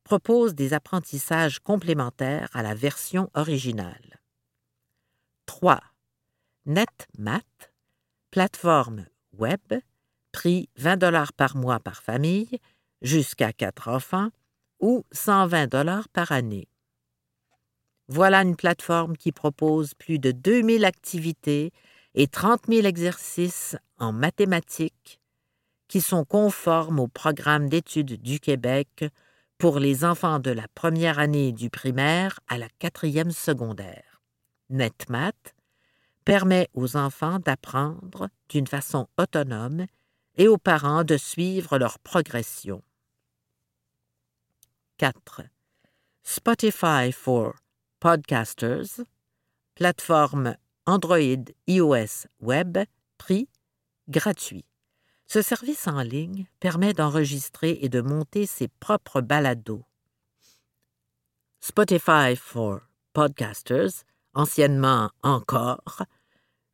propose 0.04 0.56
des 0.56 0.74
apprentissages 0.74 1.60
complémentaires 1.60 2.50
à 2.54 2.63
la 2.63 2.74
version 2.74 3.30
originale. 3.34 4.22
3. 5.48 5.82
NetMath, 6.68 7.72
plateforme 8.30 9.06
web, 9.32 9.62
prix 10.34 10.68
20 10.76 11.32
par 11.32 11.56
mois 11.56 11.80
par 11.80 12.04
famille, 12.04 12.60
jusqu'à 13.02 13.54
4 13.54 13.88
enfants, 13.88 14.32
ou 14.82 15.06
120 15.14 15.68
dollars 15.68 16.10
par 16.10 16.34
année. 16.34 16.68
Voilà 18.10 18.42
une 18.42 18.58
plateforme 18.58 19.16
qui 19.16 19.32
propose 19.32 19.94
plus 19.94 20.20
de 20.20 20.32
2000 20.32 20.84
activités 20.84 21.72
et 22.16 22.28
30 22.28 22.64
000 22.68 22.86
exercices 22.86 23.78
en 23.98 24.12
mathématiques 24.12 25.22
qui 25.88 26.02
sont 26.02 26.26
conformes 26.26 27.00
au 27.00 27.08
programme 27.08 27.70
d'études 27.70 28.22
du 28.22 28.42
Québec 28.42 29.06
pour 29.58 29.80
les 29.80 30.04
enfants 30.04 30.40
de 30.40 30.52
la 30.52 30.68
première 30.76 31.18
année 31.18 31.54
du 31.54 31.70
primaire 31.70 32.42
à 32.50 32.58
la 32.58 32.68
quatrième 32.78 33.32
secondaire. 33.32 34.22
NetMath 34.70 35.56
permet 36.28 36.68
aux 36.74 36.98
enfants 36.98 37.40
d'apprendre 37.40 38.28
d'une 38.50 38.68
façon 38.68 39.08
autonome 39.18 39.86
et 40.36 40.50
aux 40.50 40.58
parents 40.58 41.06
de 41.06 41.16
suivre 41.16 41.78
leur 41.78 42.00
progression. 42.00 42.84
4. 44.98 45.44
Spotify 46.24 47.14
for 47.14 47.54
Podcasters, 48.02 49.06
plateforme 49.74 50.58
Android, 50.86 51.46
iOS, 51.66 52.28
Web, 52.42 52.80
prix 53.18 53.48
gratuit. 54.10 54.66
Ce 55.28 55.42
service 55.42 55.88
en 55.88 56.02
ligne 56.02 56.46
permet 56.60 56.92
d'enregistrer 56.92 57.80
et 57.82 57.88
de 57.88 58.02
monter 58.02 58.46
ses 58.46 58.68
propres 58.68 59.22
balados. 59.22 59.86
Spotify 61.62 62.36
for 62.36 62.82
Podcasters, 63.14 64.04
anciennement 64.34 65.10
encore, 65.24 66.04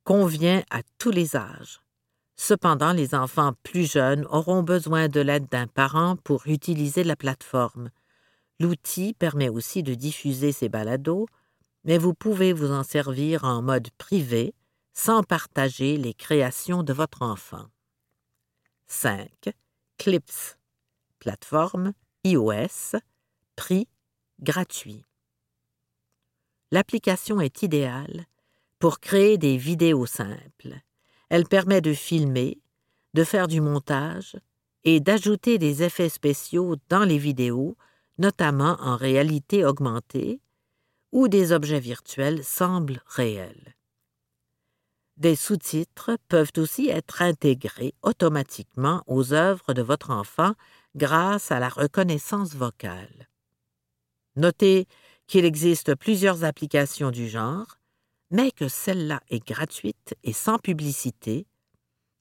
convient 0.03 0.63
à 0.69 0.81
tous 0.97 1.11
les 1.11 1.35
âges. 1.35 1.81
Cependant, 2.35 2.93
les 2.93 3.15
enfants 3.15 3.53
plus 3.63 3.91
jeunes 3.91 4.25
auront 4.29 4.63
besoin 4.63 5.07
de 5.07 5.21
l'aide 5.21 5.47
d'un 5.49 5.67
parent 5.67 6.15
pour 6.17 6.47
utiliser 6.47 7.03
la 7.03 7.15
plateforme. 7.15 7.89
L'outil 8.59 9.13
permet 9.13 9.49
aussi 9.49 9.83
de 9.83 9.93
diffuser 9.93 10.51
ces 10.51 10.69
balados, 10.69 11.27
mais 11.83 11.97
vous 11.97 12.13
pouvez 12.13 12.53
vous 12.53 12.71
en 12.71 12.83
servir 12.83 13.43
en 13.43 13.61
mode 13.61 13.89
privé 13.97 14.53
sans 14.93 15.23
partager 15.23 15.97
les 15.97 16.13
créations 16.13 16.83
de 16.83 16.93
votre 16.93 17.21
enfant. 17.21 17.65
5. 18.87 19.29
Clips. 19.97 20.57
Plateforme 21.19 21.93
iOS, 22.25 22.97
prix 23.55 23.87
gratuit. 24.39 25.03
L'application 26.71 27.39
est 27.41 27.63
idéale 27.63 28.25
pour 28.83 28.99
créer 28.99 29.37
des 29.37 29.55
vidéos 29.55 30.05
simples. 30.05 30.81
Elle 31.29 31.47
permet 31.47 31.79
de 31.79 31.93
filmer, 31.93 32.59
de 33.13 33.23
faire 33.23 33.47
du 33.47 33.61
montage 33.61 34.35
et 34.83 34.99
d'ajouter 34.99 35.57
des 35.57 35.83
effets 35.83 36.09
spéciaux 36.09 36.75
dans 36.89 37.05
les 37.05 37.17
vidéos, 37.17 37.77
notamment 38.17 38.75
en 38.81 38.97
réalité 38.97 39.63
augmentée, 39.63 40.41
où 41.13 41.29
des 41.29 41.53
objets 41.53 41.79
virtuels 41.79 42.43
semblent 42.43 43.01
réels. 43.07 43.77
Des 45.15 45.37
sous-titres 45.37 46.17
peuvent 46.27 46.51
aussi 46.57 46.89
être 46.89 47.21
intégrés 47.21 47.93
automatiquement 48.01 49.01
aux 49.07 49.31
œuvres 49.31 49.73
de 49.73 49.81
votre 49.81 50.09
enfant 50.09 50.55
grâce 50.97 51.53
à 51.53 51.61
la 51.61 51.69
reconnaissance 51.69 52.53
vocale. 52.53 53.29
Notez 54.35 54.87
qu'il 55.27 55.45
existe 55.45 55.95
plusieurs 55.95 56.43
applications 56.43 57.11
du 57.11 57.29
genre, 57.29 57.77
mais 58.33 58.51
que 58.51 58.67
celle-là 58.67 59.21
est 59.29 59.47
gratuite 59.47 60.15
et 60.23 60.33
sans 60.33 60.57
publicité, 60.57 61.45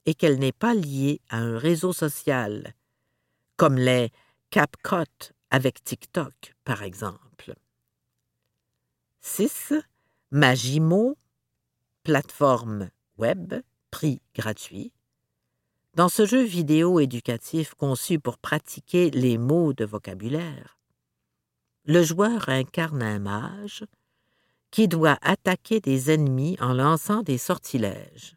et 0.04 0.14
qu'elle 0.14 0.38
n'est 0.38 0.52
pas 0.52 0.74
liée 0.74 1.22
à 1.30 1.38
un 1.38 1.56
réseau 1.56 1.94
social, 1.94 2.74
comme 3.56 3.76
les 3.76 4.10
CapCut 4.50 5.32
avec 5.48 5.82
TikTok, 5.82 6.54
par 6.64 6.82
exemple. 6.82 7.54
6. 9.20 9.72
Magimo, 10.30 11.16
plateforme 12.02 12.90
web, 13.16 13.54
prix 13.90 14.20
gratuit. 14.34 14.92
Dans 15.94 16.10
ce 16.10 16.26
jeu 16.26 16.42
vidéo 16.42 17.00
éducatif 17.00 17.72
conçu 17.72 18.18
pour 18.18 18.36
pratiquer 18.36 19.10
les 19.10 19.38
mots 19.38 19.72
de 19.72 19.86
vocabulaire, 19.86 20.78
le 21.86 22.02
joueur 22.02 22.50
incarne 22.50 23.02
un 23.02 23.18
mage 23.18 23.86
qui 24.72 24.88
doit 24.88 25.18
attaquer 25.22 25.80
des 25.80 26.10
ennemis 26.10 26.56
en 26.60 26.72
lançant 26.72 27.22
des 27.22 27.38
sortilèges. 27.38 28.36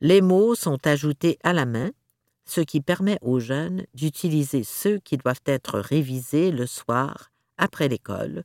Les 0.00 0.20
mots 0.20 0.56
sont 0.56 0.84
ajoutés 0.86 1.38
à 1.44 1.52
la 1.52 1.66
main, 1.66 1.92
ce 2.46 2.60
qui 2.60 2.80
permet 2.80 3.18
aux 3.22 3.38
jeunes 3.38 3.86
d'utiliser 3.94 4.64
ceux 4.64 4.98
qui 4.98 5.16
doivent 5.16 5.44
être 5.46 5.78
révisés 5.78 6.50
le 6.50 6.66
soir 6.66 7.30
après 7.56 7.88
l'école 7.88 8.44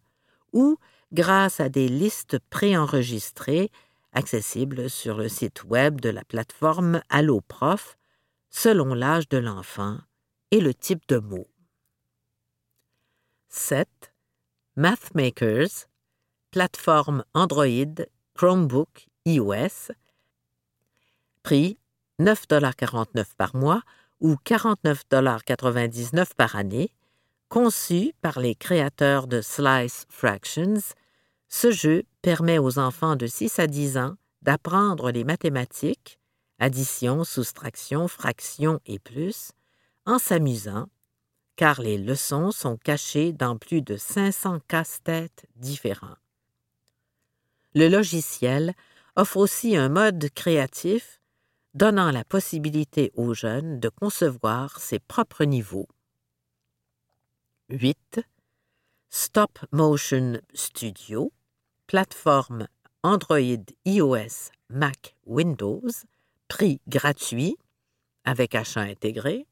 ou 0.54 0.78
grâce 1.12 1.60
à 1.60 1.70
des 1.70 1.88
listes 1.88 2.38
préenregistrées 2.50 3.72
accessibles 4.14 4.90
sur 4.90 5.18
le 5.18 5.30
site 5.30 5.64
web 5.64 6.02
de 6.02 6.10
la 6.10 6.24
plateforme 6.24 7.02
AlloProf 7.10 7.98
selon 8.50 8.94
l'âge 8.94 9.30
de 9.30 9.38
l'enfant 9.38 9.98
et 10.52 10.60
le 10.60 10.74
type 10.74 11.08
de 11.08 11.18
mots. 11.18 11.50
7. 13.50 13.88
MathMakers, 14.76 15.89
plateforme 16.52 17.24
Android, 17.34 18.06
Chromebook, 18.36 19.08
iOS. 19.26 19.92
Prix 21.44 21.78
9,49$ 22.20 23.26
par 23.38 23.56
mois 23.56 23.82
ou 24.20 24.36
49,99$ 24.46 26.34
par 26.36 26.56
année. 26.56 26.92
Conçu 27.48 28.14
par 28.22 28.40
les 28.40 28.56
créateurs 28.56 29.28
de 29.28 29.42
Slice 29.42 30.06
Fractions, 30.10 30.82
ce 31.48 31.72
jeu 31.72 32.04
permet 32.22 32.60
aux 32.60 32.78
enfants 32.78 33.16
de 33.16 33.26
6 33.26 33.58
à 33.60 33.68
10 33.68 33.98
ans 33.98 34.16
d'apprendre 34.44 35.12
les 35.12 35.24
mathématiques, 35.24 36.20
addition, 36.60 37.24
soustraction, 37.24 38.08
fraction 38.08 38.80
et 38.86 39.00
plus, 39.00 39.52
en 40.06 40.20
s'amusant, 40.20 40.88
car 41.56 41.82
les 41.82 41.98
leçons 41.98 42.52
sont 42.52 42.78
cachées 42.78 43.34
dans 43.34 43.58
plus 43.58 43.82
de 43.82 43.98
500 43.98 44.60
casse-têtes 44.68 45.46
différents. 45.56 46.16
Le 47.76 47.88
logiciel 47.88 48.74
offre 49.16 49.38
aussi 49.38 49.76
un 49.76 49.90
mode 49.90 50.30
créatif 50.34 51.22
donnant 51.76 52.12
la 52.12 52.24
possibilité 52.24 53.12
aux 53.16 53.34
jeunes 53.36 53.80
de 53.80 53.90
concevoir 53.90 54.80
ses 54.80 54.98
propres 54.98 55.44
niveaux. 55.44 55.88
8. 57.70 58.22
Stop 59.10 59.60
Motion 59.72 60.42
Studio, 60.54 61.32
plateforme 61.86 62.68
Android, 63.04 63.64
iOS, 63.86 64.52
Mac, 64.70 65.16
Windows, 65.28 65.90
prix 66.48 66.82
gratuit 66.88 67.56
avec 68.24 68.56
achat 68.56 68.82
intégré. 68.82 69.46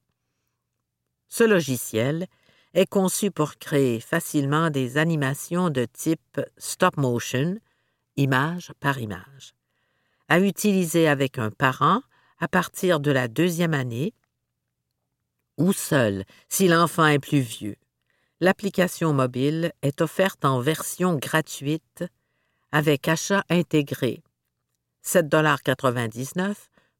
Ce 1.29 1.43
logiciel 1.43 2.27
est 2.73 2.87
conçu 2.87 3.29
pour 3.29 3.57
créer 3.57 3.99
facilement 3.99 4.71
des 4.71 4.97
animations 4.97 5.69
de 5.69 5.85
type 5.85 6.41
stop 6.57 6.97
motion 6.97 7.57
image 8.17 8.73
par 8.79 8.99
image, 8.99 9.53
à 10.27 10.39
utiliser 10.39 11.07
avec 11.07 11.37
un 11.37 11.51
parent 11.51 12.01
à 12.39 12.47
partir 12.47 12.99
de 12.99 13.11
la 13.11 13.27
deuxième 13.27 13.73
année 13.73 14.13
ou 15.57 15.73
seul 15.73 16.23
si 16.49 16.67
l'enfant 16.67 17.07
est 17.07 17.19
plus 17.19 17.39
vieux. 17.39 17.77
L'application 18.39 19.13
mobile 19.13 19.71
est 19.81 20.01
offerte 20.01 20.45
en 20.45 20.59
version 20.59 21.15
gratuite 21.15 22.03
avec 22.71 23.07
achat 23.07 23.43
intégré. 23.49 24.21
7,99 25.03 26.55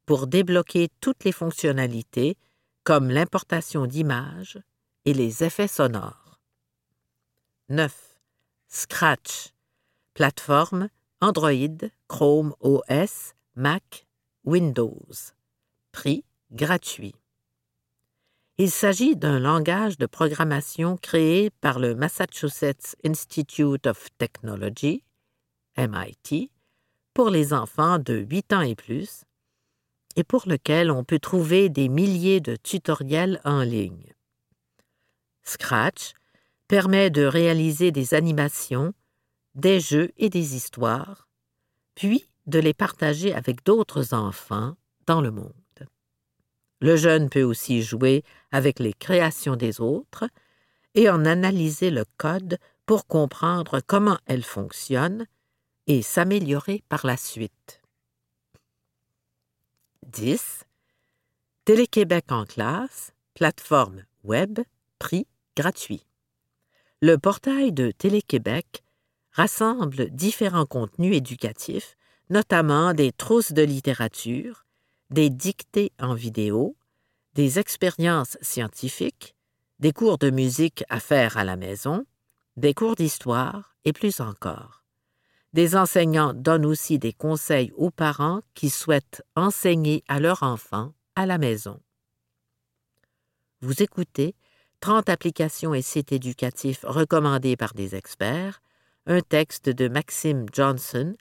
pour 0.06 0.26
débloquer 0.26 0.88
toutes 1.00 1.24
les 1.24 1.32
fonctionnalités 1.32 2.36
comme 2.82 3.10
l'importation 3.10 3.86
d'images 3.86 4.58
et 5.04 5.12
les 5.12 5.44
effets 5.44 5.68
sonores. 5.68 6.40
9. 7.68 8.18
Scratch, 8.68 9.52
plateforme 10.14 10.88
Android, 11.20 11.90
Chrome 12.06 12.54
OS, 12.60 13.34
Mac, 13.56 14.06
Windows. 14.44 15.32
Prix 15.90 16.24
gratuit. 16.52 17.16
Il 18.56 18.70
s'agit 18.70 19.16
d'un 19.16 19.40
langage 19.40 19.98
de 19.98 20.06
programmation 20.06 20.96
créé 20.96 21.50
par 21.50 21.80
le 21.80 21.96
Massachusetts 21.96 22.94
Institute 23.04 23.88
of 23.88 24.06
Technology, 24.18 25.02
MIT, 25.76 26.52
pour 27.14 27.30
les 27.30 27.52
enfants 27.52 27.98
de 27.98 28.14
8 28.18 28.52
ans 28.52 28.60
et 28.60 28.76
plus, 28.76 29.24
et 30.14 30.22
pour 30.22 30.44
lequel 30.46 30.92
on 30.92 31.02
peut 31.02 31.18
trouver 31.18 31.68
des 31.68 31.88
milliers 31.88 32.40
de 32.40 32.54
tutoriels 32.54 33.40
en 33.44 33.62
ligne. 33.62 34.12
Scratch 35.42 36.12
permet 36.68 37.10
de 37.10 37.24
réaliser 37.24 37.90
des 37.90 38.14
animations 38.14 38.94
des 39.54 39.80
jeux 39.80 40.12
et 40.16 40.30
des 40.30 40.54
histoires, 40.54 41.28
puis 41.94 42.28
de 42.46 42.58
les 42.58 42.74
partager 42.74 43.34
avec 43.34 43.64
d'autres 43.64 44.14
enfants 44.14 44.76
dans 45.06 45.20
le 45.20 45.30
monde. 45.30 45.52
Le 46.80 46.96
jeune 46.96 47.28
peut 47.28 47.42
aussi 47.42 47.82
jouer 47.82 48.22
avec 48.52 48.78
les 48.78 48.92
créations 48.92 49.56
des 49.56 49.80
autres 49.80 50.28
et 50.94 51.10
en 51.10 51.24
analyser 51.24 51.90
le 51.90 52.04
code 52.16 52.58
pour 52.86 53.06
comprendre 53.06 53.80
comment 53.86 54.18
elles 54.26 54.44
fonctionnent 54.44 55.26
et 55.86 56.02
s'améliorer 56.02 56.82
par 56.88 57.04
la 57.04 57.16
suite. 57.16 57.82
10. 60.06 60.64
Télé-Québec 61.64 62.24
en 62.30 62.44
classe, 62.44 63.12
plateforme 63.34 64.04
web, 64.24 64.60
prix 64.98 65.26
gratuit. 65.56 66.06
Le 67.02 67.16
portail 67.18 67.72
de 67.72 67.90
Télé-Québec 67.90 68.82
rassemble 69.38 70.10
différents 70.10 70.66
contenus 70.66 71.16
éducatifs, 71.16 71.96
notamment 72.28 72.92
des 72.92 73.12
trousses 73.12 73.52
de 73.52 73.62
littérature, 73.62 74.66
des 75.10 75.30
dictées 75.30 75.92
en 76.00 76.14
vidéo, 76.14 76.76
des 77.34 77.60
expériences 77.60 78.36
scientifiques, 78.40 79.36
des 79.78 79.92
cours 79.92 80.18
de 80.18 80.30
musique 80.30 80.82
à 80.88 80.98
faire 80.98 81.36
à 81.36 81.44
la 81.44 81.54
maison, 81.54 82.04
des 82.56 82.74
cours 82.74 82.96
d'histoire 82.96 83.76
et 83.84 83.92
plus 83.92 84.20
encore. 84.20 84.82
Des 85.52 85.76
enseignants 85.76 86.34
donnent 86.34 86.66
aussi 86.66 86.98
des 86.98 87.12
conseils 87.12 87.72
aux 87.76 87.92
parents 87.92 88.40
qui 88.54 88.70
souhaitent 88.70 89.22
enseigner 89.36 90.02
à 90.08 90.18
leur 90.18 90.42
enfant 90.42 90.94
à 91.14 91.26
la 91.26 91.38
maison. 91.38 91.80
Vous 93.60 93.84
écoutez 93.84 94.34
30 94.80 95.08
applications 95.08 95.74
et 95.74 95.82
sites 95.82 96.10
éducatifs 96.10 96.80
recommandés 96.82 97.56
par 97.56 97.72
des 97.74 97.94
experts 97.94 98.60
un 99.08 99.22
texte 99.22 99.70
de 99.70 99.88
Maxime 99.88 100.44
Johnson 100.52 101.16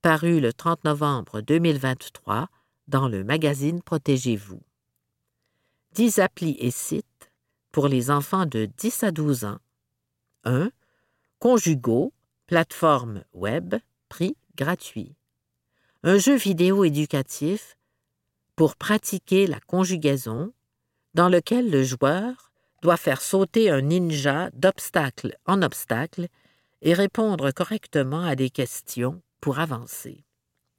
paru 0.00 0.38
le 0.38 0.52
30 0.52 0.84
novembre 0.84 1.40
2023 1.40 2.48
dans 2.86 3.08
le 3.08 3.24
magazine 3.24 3.82
Protégez-vous. 3.82 4.62
10 5.94 6.20
applis 6.20 6.56
et 6.60 6.70
sites 6.70 7.32
pour 7.72 7.88
les 7.88 8.12
enfants 8.12 8.46
de 8.46 8.66
10 8.76 9.02
à 9.02 9.10
12 9.10 9.44
ans. 9.44 9.58
1. 10.44 10.70
Conjugo, 11.40 12.12
plateforme 12.46 13.24
web, 13.32 13.74
prix 14.08 14.36
gratuit. 14.56 15.16
Un 16.04 16.18
jeu 16.18 16.36
vidéo 16.36 16.84
éducatif 16.84 17.76
pour 18.54 18.76
pratiquer 18.76 19.48
la 19.48 19.58
conjugaison 19.58 20.52
dans 21.14 21.28
lequel 21.28 21.70
le 21.70 21.82
joueur 21.82 22.52
doit 22.82 22.96
faire 22.96 23.20
sauter 23.20 23.68
un 23.68 23.80
ninja 23.80 24.50
d'obstacle 24.52 25.36
en 25.46 25.62
obstacle 25.62 26.28
et 26.82 26.94
répondre 26.94 27.50
correctement 27.52 28.24
à 28.24 28.36
des 28.36 28.50
questions 28.50 29.22
pour 29.40 29.58
avancer. 29.58 30.24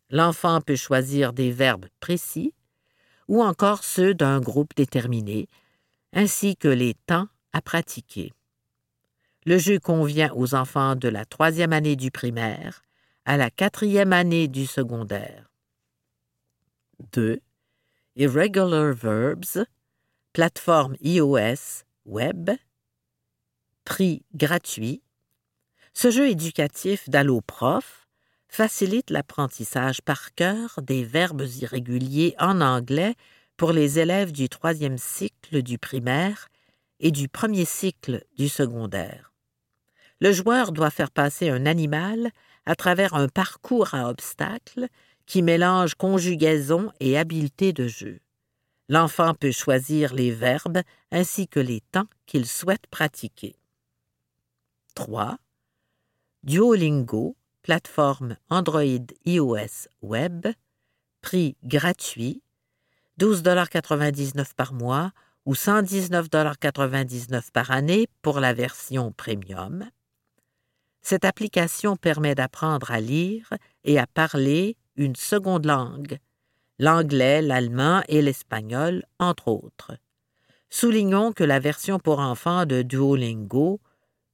L'enfant 0.09 0.61
peut 0.61 0.75
choisir 0.75 1.33
des 1.33 1.51
verbes 1.51 1.87
précis 1.99 2.53
ou 3.27 3.41
encore 3.41 3.83
ceux 3.83 4.13
d'un 4.13 4.39
groupe 4.39 4.75
déterminé, 4.75 5.47
ainsi 6.11 6.55
que 6.55 6.67
les 6.67 6.93
temps 7.07 7.27
à 7.53 7.61
pratiquer. 7.61 8.33
Le 9.45 9.57
jeu 9.57 9.79
convient 9.79 10.31
aux 10.35 10.55
enfants 10.55 10.95
de 10.95 11.07
la 11.07 11.25
troisième 11.25 11.73
année 11.73 11.95
du 11.95 12.11
primaire 12.11 12.83
à 13.25 13.37
la 13.37 13.49
quatrième 13.49 14.13
année 14.13 14.47
du 14.47 14.65
secondaire. 14.65 15.49
2. 17.13 17.39
Irregular 18.15 18.93
Verbs, 18.93 19.65
plateforme 20.33 20.95
iOS, 21.01 21.83
web, 22.05 22.51
prix 23.85 24.23
gratuit. 24.35 25.01
Ce 25.93 26.09
jeu 26.09 26.27
éducatif 26.27 27.07
d'Alloprof 27.07 28.07
facilite 28.47 29.09
l'apprentissage 29.09 30.01
par 30.01 30.33
cœur 30.33 30.79
des 30.81 31.03
verbes 31.03 31.45
irréguliers 31.61 32.35
en 32.39 32.61
anglais 32.61 33.15
pour 33.57 33.71
les 33.71 33.99
élèves 33.99 34.31
du 34.31 34.49
troisième 34.49 34.97
cycle 34.97 35.61
du 35.61 35.77
primaire 35.77 36.49
et 36.99 37.11
du 37.11 37.29
premier 37.29 37.65
cycle 37.65 38.23
du 38.37 38.49
secondaire. 38.49 39.33
Le 40.19 40.31
joueur 40.31 40.71
doit 40.71 40.89
faire 40.89 41.11
passer 41.11 41.49
un 41.49 41.65
animal 41.65 42.31
à 42.65 42.75
travers 42.75 43.13
un 43.13 43.27
parcours 43.27 43.93
à 43.93 44.09
obstacles 44.09 44.87
qui 45.25 45.41
mélange 45.41 45.95
conjugaison 45.95 46.91
et 46.99 47.17
habileté 47.17 47.71
de 47.71 47.87
jeu. 47.87 48.19
L'enfant 48.89 49.33
peut 49.33 49.51
choisir 49.51 50.13
les 50.13 50.31
verbes 50.31 50.81
ainsi 51.11 51.47
que 51.47 51.59
les 51.59 51.81
temps 51.91 52.07
qu'il 52.25 52.45
souhaite 52.45 52.87
pratiquer. 52.87 53.55
3. 54.95 55.37
Duolingo, 56.43 57.37
plateforme 57.61 58.35
Android 58.49 59.05
iOS 59.25 59.87
Web, 60.01 60.47
prix 61.21 61.55
gratuit, 61.63 62.43
12,99 63.17 64.53
par 64.53 64.73
mois 64.73 65.13
ou 65.45 65.53
119,99 65.53 67.49
par 67.53 67.71
année 67.71 68.09
pour 68.21 68.41
la 68.41 68.53
version 68.53 69.13
premium. 69.13 69.89
Cette 71.01 71.23
application 71.23 71.95
permet 71.95 72.35
d'apprendre 72.35 72.91
à 72.91 72.99
lire 72.99 73.53
et 73.85 73.97
à 73.97 74.05
parler 74.05 74.75
une 74.97 75.15
seconde 75.15 75.65
langue, 75.65 76.19
l'anglais, 76.77 77.41
l'allemand 77.41 78.03
et 78.09 78.21
l'espagnol, 78.21 79.05
entre 79.17 79.47
autres. 79.47 79.93
Soulignons 80.69 81.31
que 81.31 81.45
la 81.45 81.59
version 81.59 81.99
pour 81.99 82.19
enfants 82.19 82.65
de 82.65 82.81
Duolingo, 82.81 83.79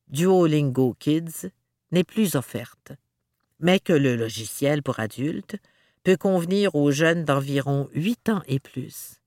Duolingo 0.08 0.96
Kids, 0.98 1.52
n'est 1.92 2.04
plus 2.04 2.36
offerte, 2.36 2.92
mais 3.60 3.80
que 3.80 3.94
le 3.94 4.16
logiciel 4.16 4.84
pour 4.84 5.00
adultes 5.00 5.58
peut 6.04 6.18
convenir 6.18 6.76
aux 6.76 6.92
jeunes 6.92 7.26
d'environ 7.26 7.90
8 7.94 8.30
ans 8.30 8.42
et 8.48 8.60
plus. 8.60 9.22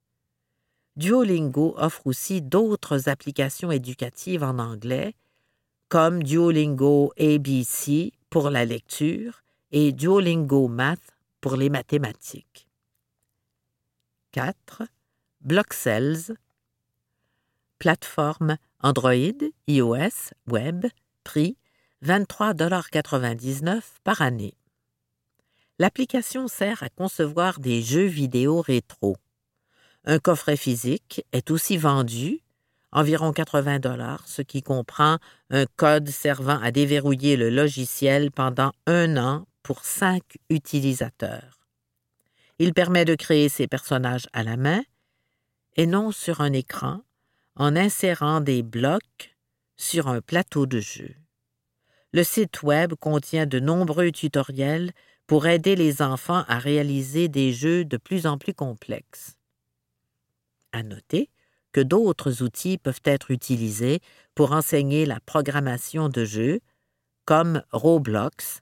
Duolingo 0.96 1.75
offre 1.77 2.07
aussi 2.07 2.42
d'autres 2.42 3.09
applications 3.09 3.70
éducatives 3.70 4.42
en 4.42 4.59
anglais 4.59 5.14
comme 5.88 6.22
Duolingo 6.22 7.12
ABC 7.18 8.12
pour 8.31 8.51
la 8.51 8.64
lecture 8.64 9.42
et 9.72 9.92
Duolingo 9.92 10.68
Math 10.68 11.16
pour 11.40 11.57
les 11.57 11.68
mathématiques. 11.68 12.68
4. 14.33 14.85
Blockcells, 15.42 16.37
plateforme 17.79 18.57
Android, 18.81 19.51
iOS, 19.66 20.33
web, 20.46 20.87
prix 21.25 21.57
23,99 22.05 23.81
par 24.05 24.23
année. 24.23 24.55
L'application 25.79 26.49
sert 26.49 26.83
à 26.83 26.88
concevoir 26.88 27.61
des 27.61 27.83
jeux 27.83 28.07
vidéo 28.07 28.61
rétro. 28.61 29.17
Un 30.05 30.19
coffret 30.19 30.57
physique 30.57 31.25
est 31.33 31.51
aussi 31.51 31.77
vendu 31.77 32.41
environ 32.93 33.33
80 33.33 33.79
dollars, 33.79 34.23
ce 34.27 34.43
qui 34.43 34.62
comprend 34.62 35.19
un 35.51 35.65
code 35.77 36.09
servant 36.09 36.61
à 36.61 36.71
déverrouiller 36.71 37.37
le 37.37 37.51
logiciel 37.51 38.31
pendant 38.31 38.73
un 38.87 39.17
an 39.17 39.47
pour 39.62 39.85
cinq 39.85 40.23
utilisateurs. 40.51 41.61
Il 42.59 42.75
permet 42.75 43.05
de 43.05 43.15
créer 43.15 43.49
ses 43.49 43.67
personnages 43.67 44.29
à 44.33 44.43
la 44.43 44.57
main 44.57 44.83
et 45.77 45.87
non 45.87 46.12
sur 46.12 46.43
un 46.43 46.53
écran 46.53 47.01
en 47.57 47.77
insérant 47.77 48.41
des 48.41 48.62
blocs 48.62 49.37
sur 49.77 50.09
un 50.09 50.21
plateau 50.21 50.67
de 50.67 50.81
jeu. 50.81 51.15
Le 52.12 52.25
site 52.25 52.62
Web 52.62 52.94
contient 52.94 53.46
de 53.46 53.59
nombreux 53.59 54.11
tutoriels 54.11 54.92
pour 55.27 55.46
aider 55.46 55.77
les 55.77 56.03
enfants 56.03 56.44
à 56.46 56.59
réaliser 56.59 57.29
des 57.29 57.53
jeux 57.53 57.87
de 57.87 57.96
plus 57.96 58.27
en 58.27 58.37
plus 58.37 58.53
complexes. 58.53 59.37
À 60.72 60.83
noter 60.83 61.31
que 61.72 61.81
d'autres 61.81 62.42
outils 62.42 62.77
peuvent 62.77 63.01
être 63.05 63.31
utilisés 63.31 64.01
pour 64.35 64.53
enseigner 64.53 65.07
la 65.07 65.20
programmation 65.20 66.11
de 66.11 66.25
jeux, 66.25 66.61
comme 67.25 67.62
Roblox, 67.72 68.61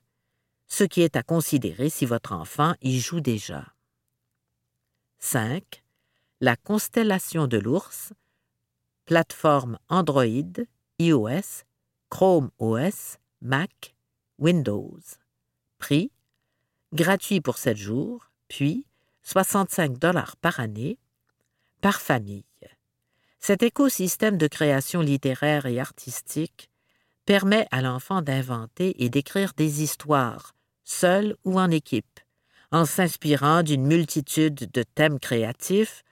ce 0.68 0.84
qui 0.84 1.02
est 1.02 1.16
à 1.16 1.24
considérer 1.24 1.90
si 1.90 2.06
votre 2.06 2.32
enfant 2.32 2.74
y 2.82 3.00
joue 3.00 3.20
déjà. 3.20 3.74
5. 5.18 5.82
La 6.40 6.54
constellation 6.54 7.48
de 7.48 7.58
l'ours, 7.58 8.12
plateforme 9.06 9.78
Android, 9.88 10.62
iOS, 11.00 11.64
Chrome 12.10 12.50
OS, 12.58 13.18
Mac, 13.42 13.94
Windows. 14.38 15.00
Prix 15.78 16.10
gratuit 16.92 17.40
pour 17.40 17.56
7 17.56 17.76
jours, 17.76 18.30
puis 18.48 18.84
65 19.22 19.98
dollars 19.98 20.36
par 20.36 20.60
année, 20.60 20.98
par 21.80 22.00
famille. 22.00 22.44
Cet 23.38 23.62
écosystème 23.62 24.36
de 24.36 24.46
création 24.46 25.00
littéraire 25.00 25.64
et 25.64 25.80
artistique 25.80 26.68
permet 27.24 27.66
à 27.70 27.80
l'enfant 27.80 28.20
d'inventer 28.20 29.02
et 29.02 29.08
d'écrire 29.08 29.54
des 29.56 29.82
histoires, 29.82 30.54
seul 30.84 31.36
ou 31.44 31.58
en 31.58 31.70
équipe, 31.70 32.20
en 32.72 32.84
s'inspirant 32.84 33.62
d'une 33.62 33.86
multitude 33.86 34.70
de 34.70 34.82
thèmes 34.82 35.18
créatifs, 35.18 36.02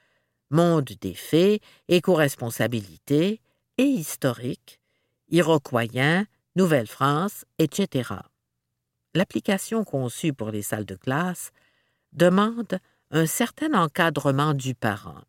monde 0.50 0.90
des 1.02 1.14
fées, 1.14 1.60
éco-responsabilité 1.88 3.42
et 3.76 3.82
historique, 3.84 4.80
iroquoien, 5.28 6.24
Nouvelle-France, 6.58 7.44
etc. 7.60 8.14
L'application 9.14 9.84
conçue 9.84 10.32
pour 10.32 10.50
les 10.50 10.62
salles 10.62 10.84
de 10.84 10.96
classe 10.96 11.52
demande 12.12 12.80
un 13.12 13.26
certain 13.26 13.74
encadrement 13.74 14.54
du 14.54 14.74
parent. 14.74 15.22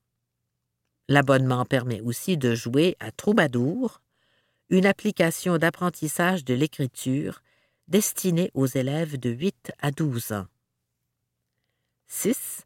L'abonnement 1.07 1.65
permet 1.65 2.01
aussi 2.01 2.35
de 2.35 2.55
jouer 2.55 2.97
à 2.99 3.11
Troubadour, 3.11 4.01
une 4.69 4.87
application 4.87 5.59
d'apprentissage 5.59 6.43
de 6.43 6.55
l'écriture 6.55 7.43
destinée 7.87 8.49
aux 8.55 8.65
élèves 8.65 9.19
de 9.19 9.29
8 9.29 9.71
à 9.83 9.91
12 9.91 10.31
ans. 10.31 10.47
6. 12.07 12.65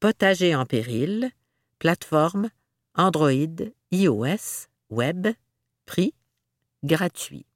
Potager 0.00 0.54
en 0.54 0.66
péril, 0.66 1.30
plateforme 1.78 2.50
Android, 2.94 3.32
iOS, 3.90 4.66
web, 4.90 5.28
prix 5.86 6.12
gratuit. 6.84 7.46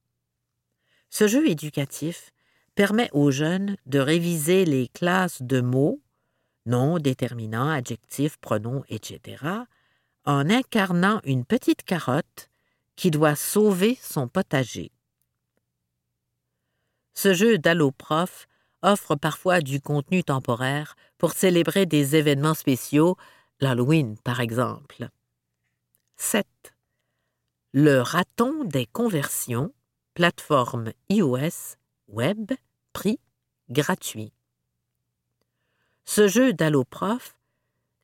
Ce 1.11 1.27
jeu 1.27 1.49
éducatif 1.49 2.33
permet 2.75 3.11
aux 3.12 3.31
jeunes 3.31 3.77
de 3.87 3.99
réviser 3.99 4.64
les 4.64 4.88
classes 4.88 5.42
de 5.42 5.61
mots, 5.61 6.01
noms, 6.66 6.99
déterminants, 6.99 7.68
adjectifs, 7.68 8.38
pronoms, 8.38 8.85
etc., 8.88 9.44
en 10.25 10.49
incarnant 10.49 11.20
une 11.25 11.44
petite 11.44 11.83
carotte 11.83 12.49
qui 12.94 13.11
doit 13.11 13.35
sauver 13.35 13.99
son 14.01 14.29
potager. 14.29 14.92
Ce 17.14 17.35
jeu 17.35 17.59
d'alloprof 17.59 18.46
offre 18.83 19.16
parfois 19.16 19.61
du 19.61 19.81
contenu 19.81 20.23
temporaire 20.23 20.96
pour 21.18 21.33
célébrer 21.33 21.87
des 21.87 22.16
événements 22.16 22.55
spéciaux, 22.55 23.16
l'Halloween 23.61 24.16
par 24.18 24.40
exemple. 24.40 25.09
7. 26.16 26.46
Le 27.73 28.01
raton 28.01 28.64
des 28.64 28.87
conversions, 28.87 29.73
plateforme 30.14 30.92
iOS, 31.09 31.77
web, 32.09 32.53
prix 32.92 33.18
gratuit. 33.68 34.33
Ce 36.05 36.29
jeu 36.29 36.53
d'alloprof 36.53 37.37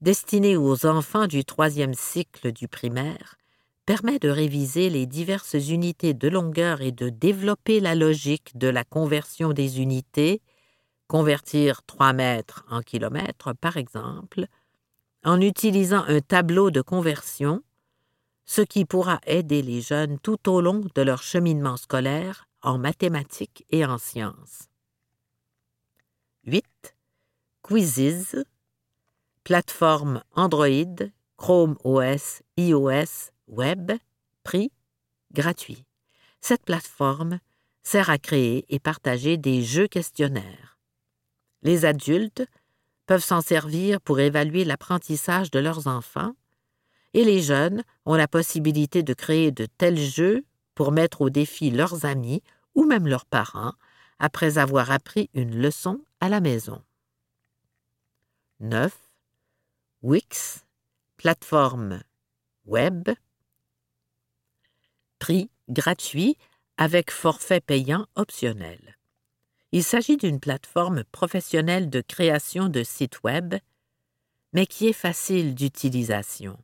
destiné 0.00 0.56
aux 0.56 0.86
enfants 0.86 1.26
du 1.26 1.44
troisième 1.44 1.94
cycle 1.94 2.52
du 2.52 2.68
primaire, 2.68 3.36
permet 3.86 4.18
de 4.18 4.28
réviser 4.28 4.90
les 4.90 5.06
diverses 5.06 5.54
unités 5.54 6.12
de 6.12 6.28
longueur 6.28 6.82
et 6.82 6.92
de 6.92 7.08
développer 7.08 7.80
la 7.80 7.94
logique 7.94 8.56
de 8.56 8.68
la 8.68 8.84
conversion 8.84 9.52
des 9.52 9.80
unités, 9.80 10.42
convertir 11.06 11.82
3 11.84 12.12
mètres 12.12 12.64
en 12.68 12.82
kilomètres 12.82 13.54
par 13.54 13.76
exemple, 13.76 14.46
en 15.24 15.40
utilisant 15.40 16.04
un 16.08 16.20
tableau 16.20 16.70
de 16.70 16.82
conversion, 16.82 17.62
ce 18.46 18.62
qui 18.62 18.84
pourra 18.84 19.20
aider 19.26 19.60
les 19.60 19.80
jeunes 19.80 20.18
tout 20.20 20.48
au 20.48 20.60
long 20.60 20.84
de 20.94 21.02
leur 21.02 21.22
cheminement 21.22 21.76
scolaire 21.76 22.48
en 22.62 22.78
mathématiques 22.78 23.66
et 23.70 23.84
en 23.84 23.98
sciences. 23.98 24.68
8. 26.44 26.64
Quizzes, 27.62 28.44
plateforme 29.42 30.22
Android, 30.34 30.96
Chrome 31.36 31.76
OS, 31.84 32.42
iOS, 32.56 33.30
Web, 33.48 33.92
prix 34.42 34.72
gratuit. 35.32 35.84
Cette 36.40 36.64
plateforme 36.64 37.40
sert 37.82 38.10
à 38.10 38.18
créer 38.18 38.64
et 38.68 38.78
partager 38.78 39.36
des 39.36 39.62
jeux 39.62 39.86
questionnaires. 39.88 40.78
Les 41.62 41.84
adultes 41.84 42.44
peuvent 43.06 43.24
s'en 43.24 43.40
servir 43.40 44.00
pour 44.00 44.20
évaluer 44.20 44.64
l'apprentissage 44.64 45.50
de 45.50 45.58
leurs 45.58 45.86
enfants 45.88 46.34
et 47.16 47.24
les 47.24 47.40
jeunes 47.40 47.82
ont 48.04 48.14
la 48.14 48.28
possibilité 48.28 49.02
de 49.02 49.14
créer 49.14 49.50
de 49.50 49.64
tels 49.64 49.98
jeux 49.98 50.44
pour 50.74 50.92
mettre 50.92 51.22
au 51.22 51.30
défi 51.30 51.70
leurs 51.70 52.04
amis 52.04 52.42
ou 52.74 52.84
même 52.84 53.08
leurs 53.08 53.24
parents 53.24 53.72
après 54.18 54.58
avoir 54.58 54.90
appris 54.90 55.30
une 55.32 55.58
leçon 55.58 56.04
à 56.20 56.28
la 56.28 56.40
maison. 56.40 56.82
9. 58.60 58.94
Wix, 60.02 60.66
plateforme 61.16 62.02
web, 62.66 63.08
prix 65.18 65.48
gratuit 65.70 66.36
avec 66.76 67.10
forfait 67.10 67.62
payant 67.62 68.06
optionnel. 68.14 68.98
Il 69.72 69.82
s'agit 69.82 70.18
d'une 70.18 70.38
plateforme 70.38 71.02
professionnelle 71.04 71.88
de 71.88 72.02
création 72.02 72.68
de 72.68 72.82
sites 72.82 73.22
web, 73.24 73.54
mais 74.52 74.66
qui 74.66 74.88
est 74.88 74.92
facile 74.92 75.54
d'utilisation. 75.54 76.58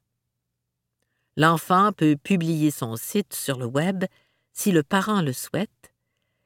L'enfant 1.37 1.93
peut 1.93 2.17
publier 2.17 2.71
son 2.71 2.97
site 2.97 3.33
sur 3.33 3.59
le 3.59 3.67
web 3.67 4.05
si 4.53 4.71
le 4.71 4.83
parent 4.83 5.23
le 5.23 5.33
souhaite 5.33 5.95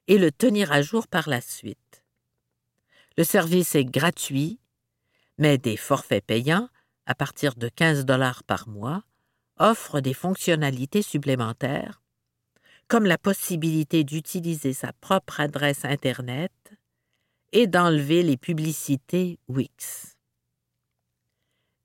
et 0.06 0.18
le 0.18 0.30
tenir 0.30 0.70
à 0.70 0.82
jour 0.82 1.08
par 1.08 1.28
la 1.28 1.40
suite. 1.40 2.04
Le 3.18 3.24
service 3.24 3.74
est 3.74 3.84
gratuit, 3.84 4.60
mais 5.38 5.58
des 5.58 5.76
forfaits 5.76 6.24
payants, 6.24 6.68
à 7.06 7.14
partir 7.14 7.54
de 7.54 7.68
15 7.68 8.04
dollars 8.04 8.44
par 8.44 8.68
mois, 8.68 9.02
offrent 9.58 10.00
des 10.00 10.14
fonctionnalités 10.14 11.02
supplémentaires, 11.02 12.02
comme 12.88 13.06
la 13.06 13.18
possibilité 13.18 14.04
d'utiliser 14.04 14.72
sa 14.72 14.92
propre 14.92 15.40
adresse 15.40 15.84
Internet 15.84 16.52
et 17.52 17.66
d'enlever 17.66 18.22
les 18.22 18.36
publicités 18.36 19.38
Wix. 19.48 20.16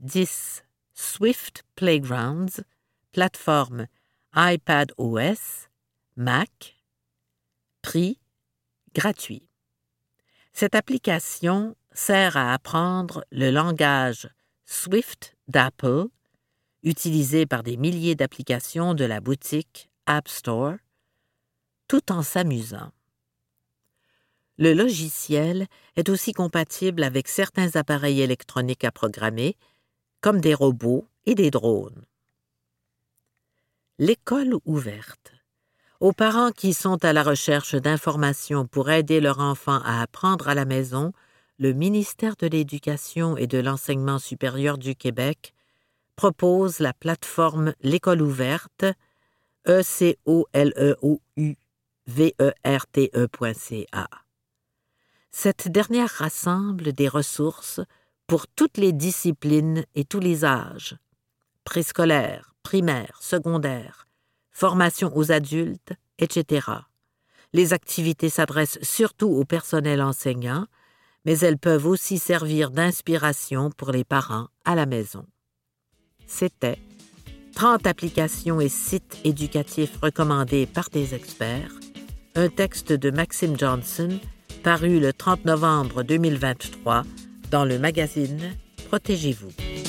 10. 0.02 0.64
Swift 0.94 1.64
Playgrounds 1.76 2.62
plateforme 3.12 3.88
iPad 4.36 4.92
OS, 4.98 5.68
Mac, 6.16 6.78
prix 7.82 8.20
gratuit. 8.94 9.50
Cette 10.54 10.76
application 10.76 11.76
sert 11.92 12.38
à 12.38 12.54
apprendre 12.54 13.26
le 13.32 13.52
langage 13.52 14.30
Swift 14.66 15.36
d'Apple, 15.48 16.06
utilisé 16.84 17.46
par 17.46 17.64
des 17.64 17.78
milliers 17.78 18.16
d'applications 18.16 18.94
de 18.94 19.06
la 19.06 19.20
boutique 19.20 19.90
App 20.06 20.28
Store, 20.28 20.76
tout 21.88 22.12
en 22.12 22.22
s'amusant. 22.22 22.92
Le 24.58 24.74
logiciel 24.74 25.68
est 25.96 26.10
aussi 26.10 26.34
compatible 26.34 27.04
avec 27.04 27.28
certains 27.28 27.76
appareils 27.76 28.22
électroniques 28.22 28.84
à 28.84 28.92
programmer, 28.92 29.58
comme 30.22 30.40
des 30.40 30.54
robots 30.54 31.08
et 31.26 31.36
des 31.36 31.52
drones 31.52 32.06
l'école 34.02 34.56
ouverte. 34.66 35.32
Aux 36.00 36.12
parents 36.12 36.50
qui 36.50 36.74
sont 36.74 37.06
à 37.06 37.14
la 37.14 37.22
recherche 37.22 37.76
d'informations 37.76 38.66
pour 38.66 38.90
aider 38.90 39.22
leur 39.22 39.40
enfant 39.40 39.80
à 39.86 40.02
apprendre 40.02 40.50
à 40.50 40.56
la 40.56 40.66
maison, 40.66 41.14
le 41.60 41.74
ministère 41.74 42.36
de 42.36 42.48
l'Éducation 42.48 43.38
et 43.38 43.46
de 43.46 43.60
l'Enseignement 43.60 44.18
supérieur 44.18 44.80
du 44.80 44.96
Québec 44.96 45.54
propose 46.16 46.80
la 46.80 46.94
plateforme 46.94 47.76
L'école 47.84 48.24
ouverte, 48.24 48.86
Cette 55.30 55.68
dernière 55.68 56.10
rassemble 56.10 56.92
des 56.94 57.08
ressources 57.08 57.82
pour 58.26 58.48
toutes 58.48 58.78
les 58.78 58.94
disciplines 58.94 59.86
et 59.94 60.06
tous 60.06 60.20
les 60.20 60.44
âges, 60.44 60.98
préscolaires, 61.66 62.51
primaire, 62.64 63.18
secondaire, 63.22 64.08
formation 64.52 65.16
aux 65.16 65.32
adultes, 65.32 65.94
etc. 66.20 66.68
Les 67.54 67.74
activités 67.74 68.30
s'adressent 68.30 68.80
surtout 68.82 69.30
au 69.30 69.44
personnel 69.44 70.02
enseignant, 70.02 70.68
mais 71.26 71.40
elles 71.40 71.58
peuvent 71.58 71.86
aussi 71.86 72.18
servir 72.18 72.72
d'inspiration 72.72 73.70
pour 73.72 73.92
les 73.92 74.04
parents 74.04 74.48
à 74.66 74.76
la 74.76 74.86
maison. 74.86 75.26
C'était 76.26 76.80
30 77.56 77.86
applications 77.86 78.62
et 78.62 78.70
sites 78.70 79.20
éducatifs 79.24 79.98
recommandés 80.02 80.66
par 80.66 80.90
des 80.90 81.14
experts, 81.14 81.74
un 82.36 82.48
texte 82.48 82.94
de 82.94 83.12
Maxime 83.12 83.58
Johnson 83.58 84.20
paru 84.64 85.00
le 85.00 85.12
30 85.12 85.46
novembre 85.46 86.04
2023 86.04 87.04
dans 87.50 87.66
le 87.66 87.78
magazine 87.78 88.56
Protégez-vous. 88.88 89.81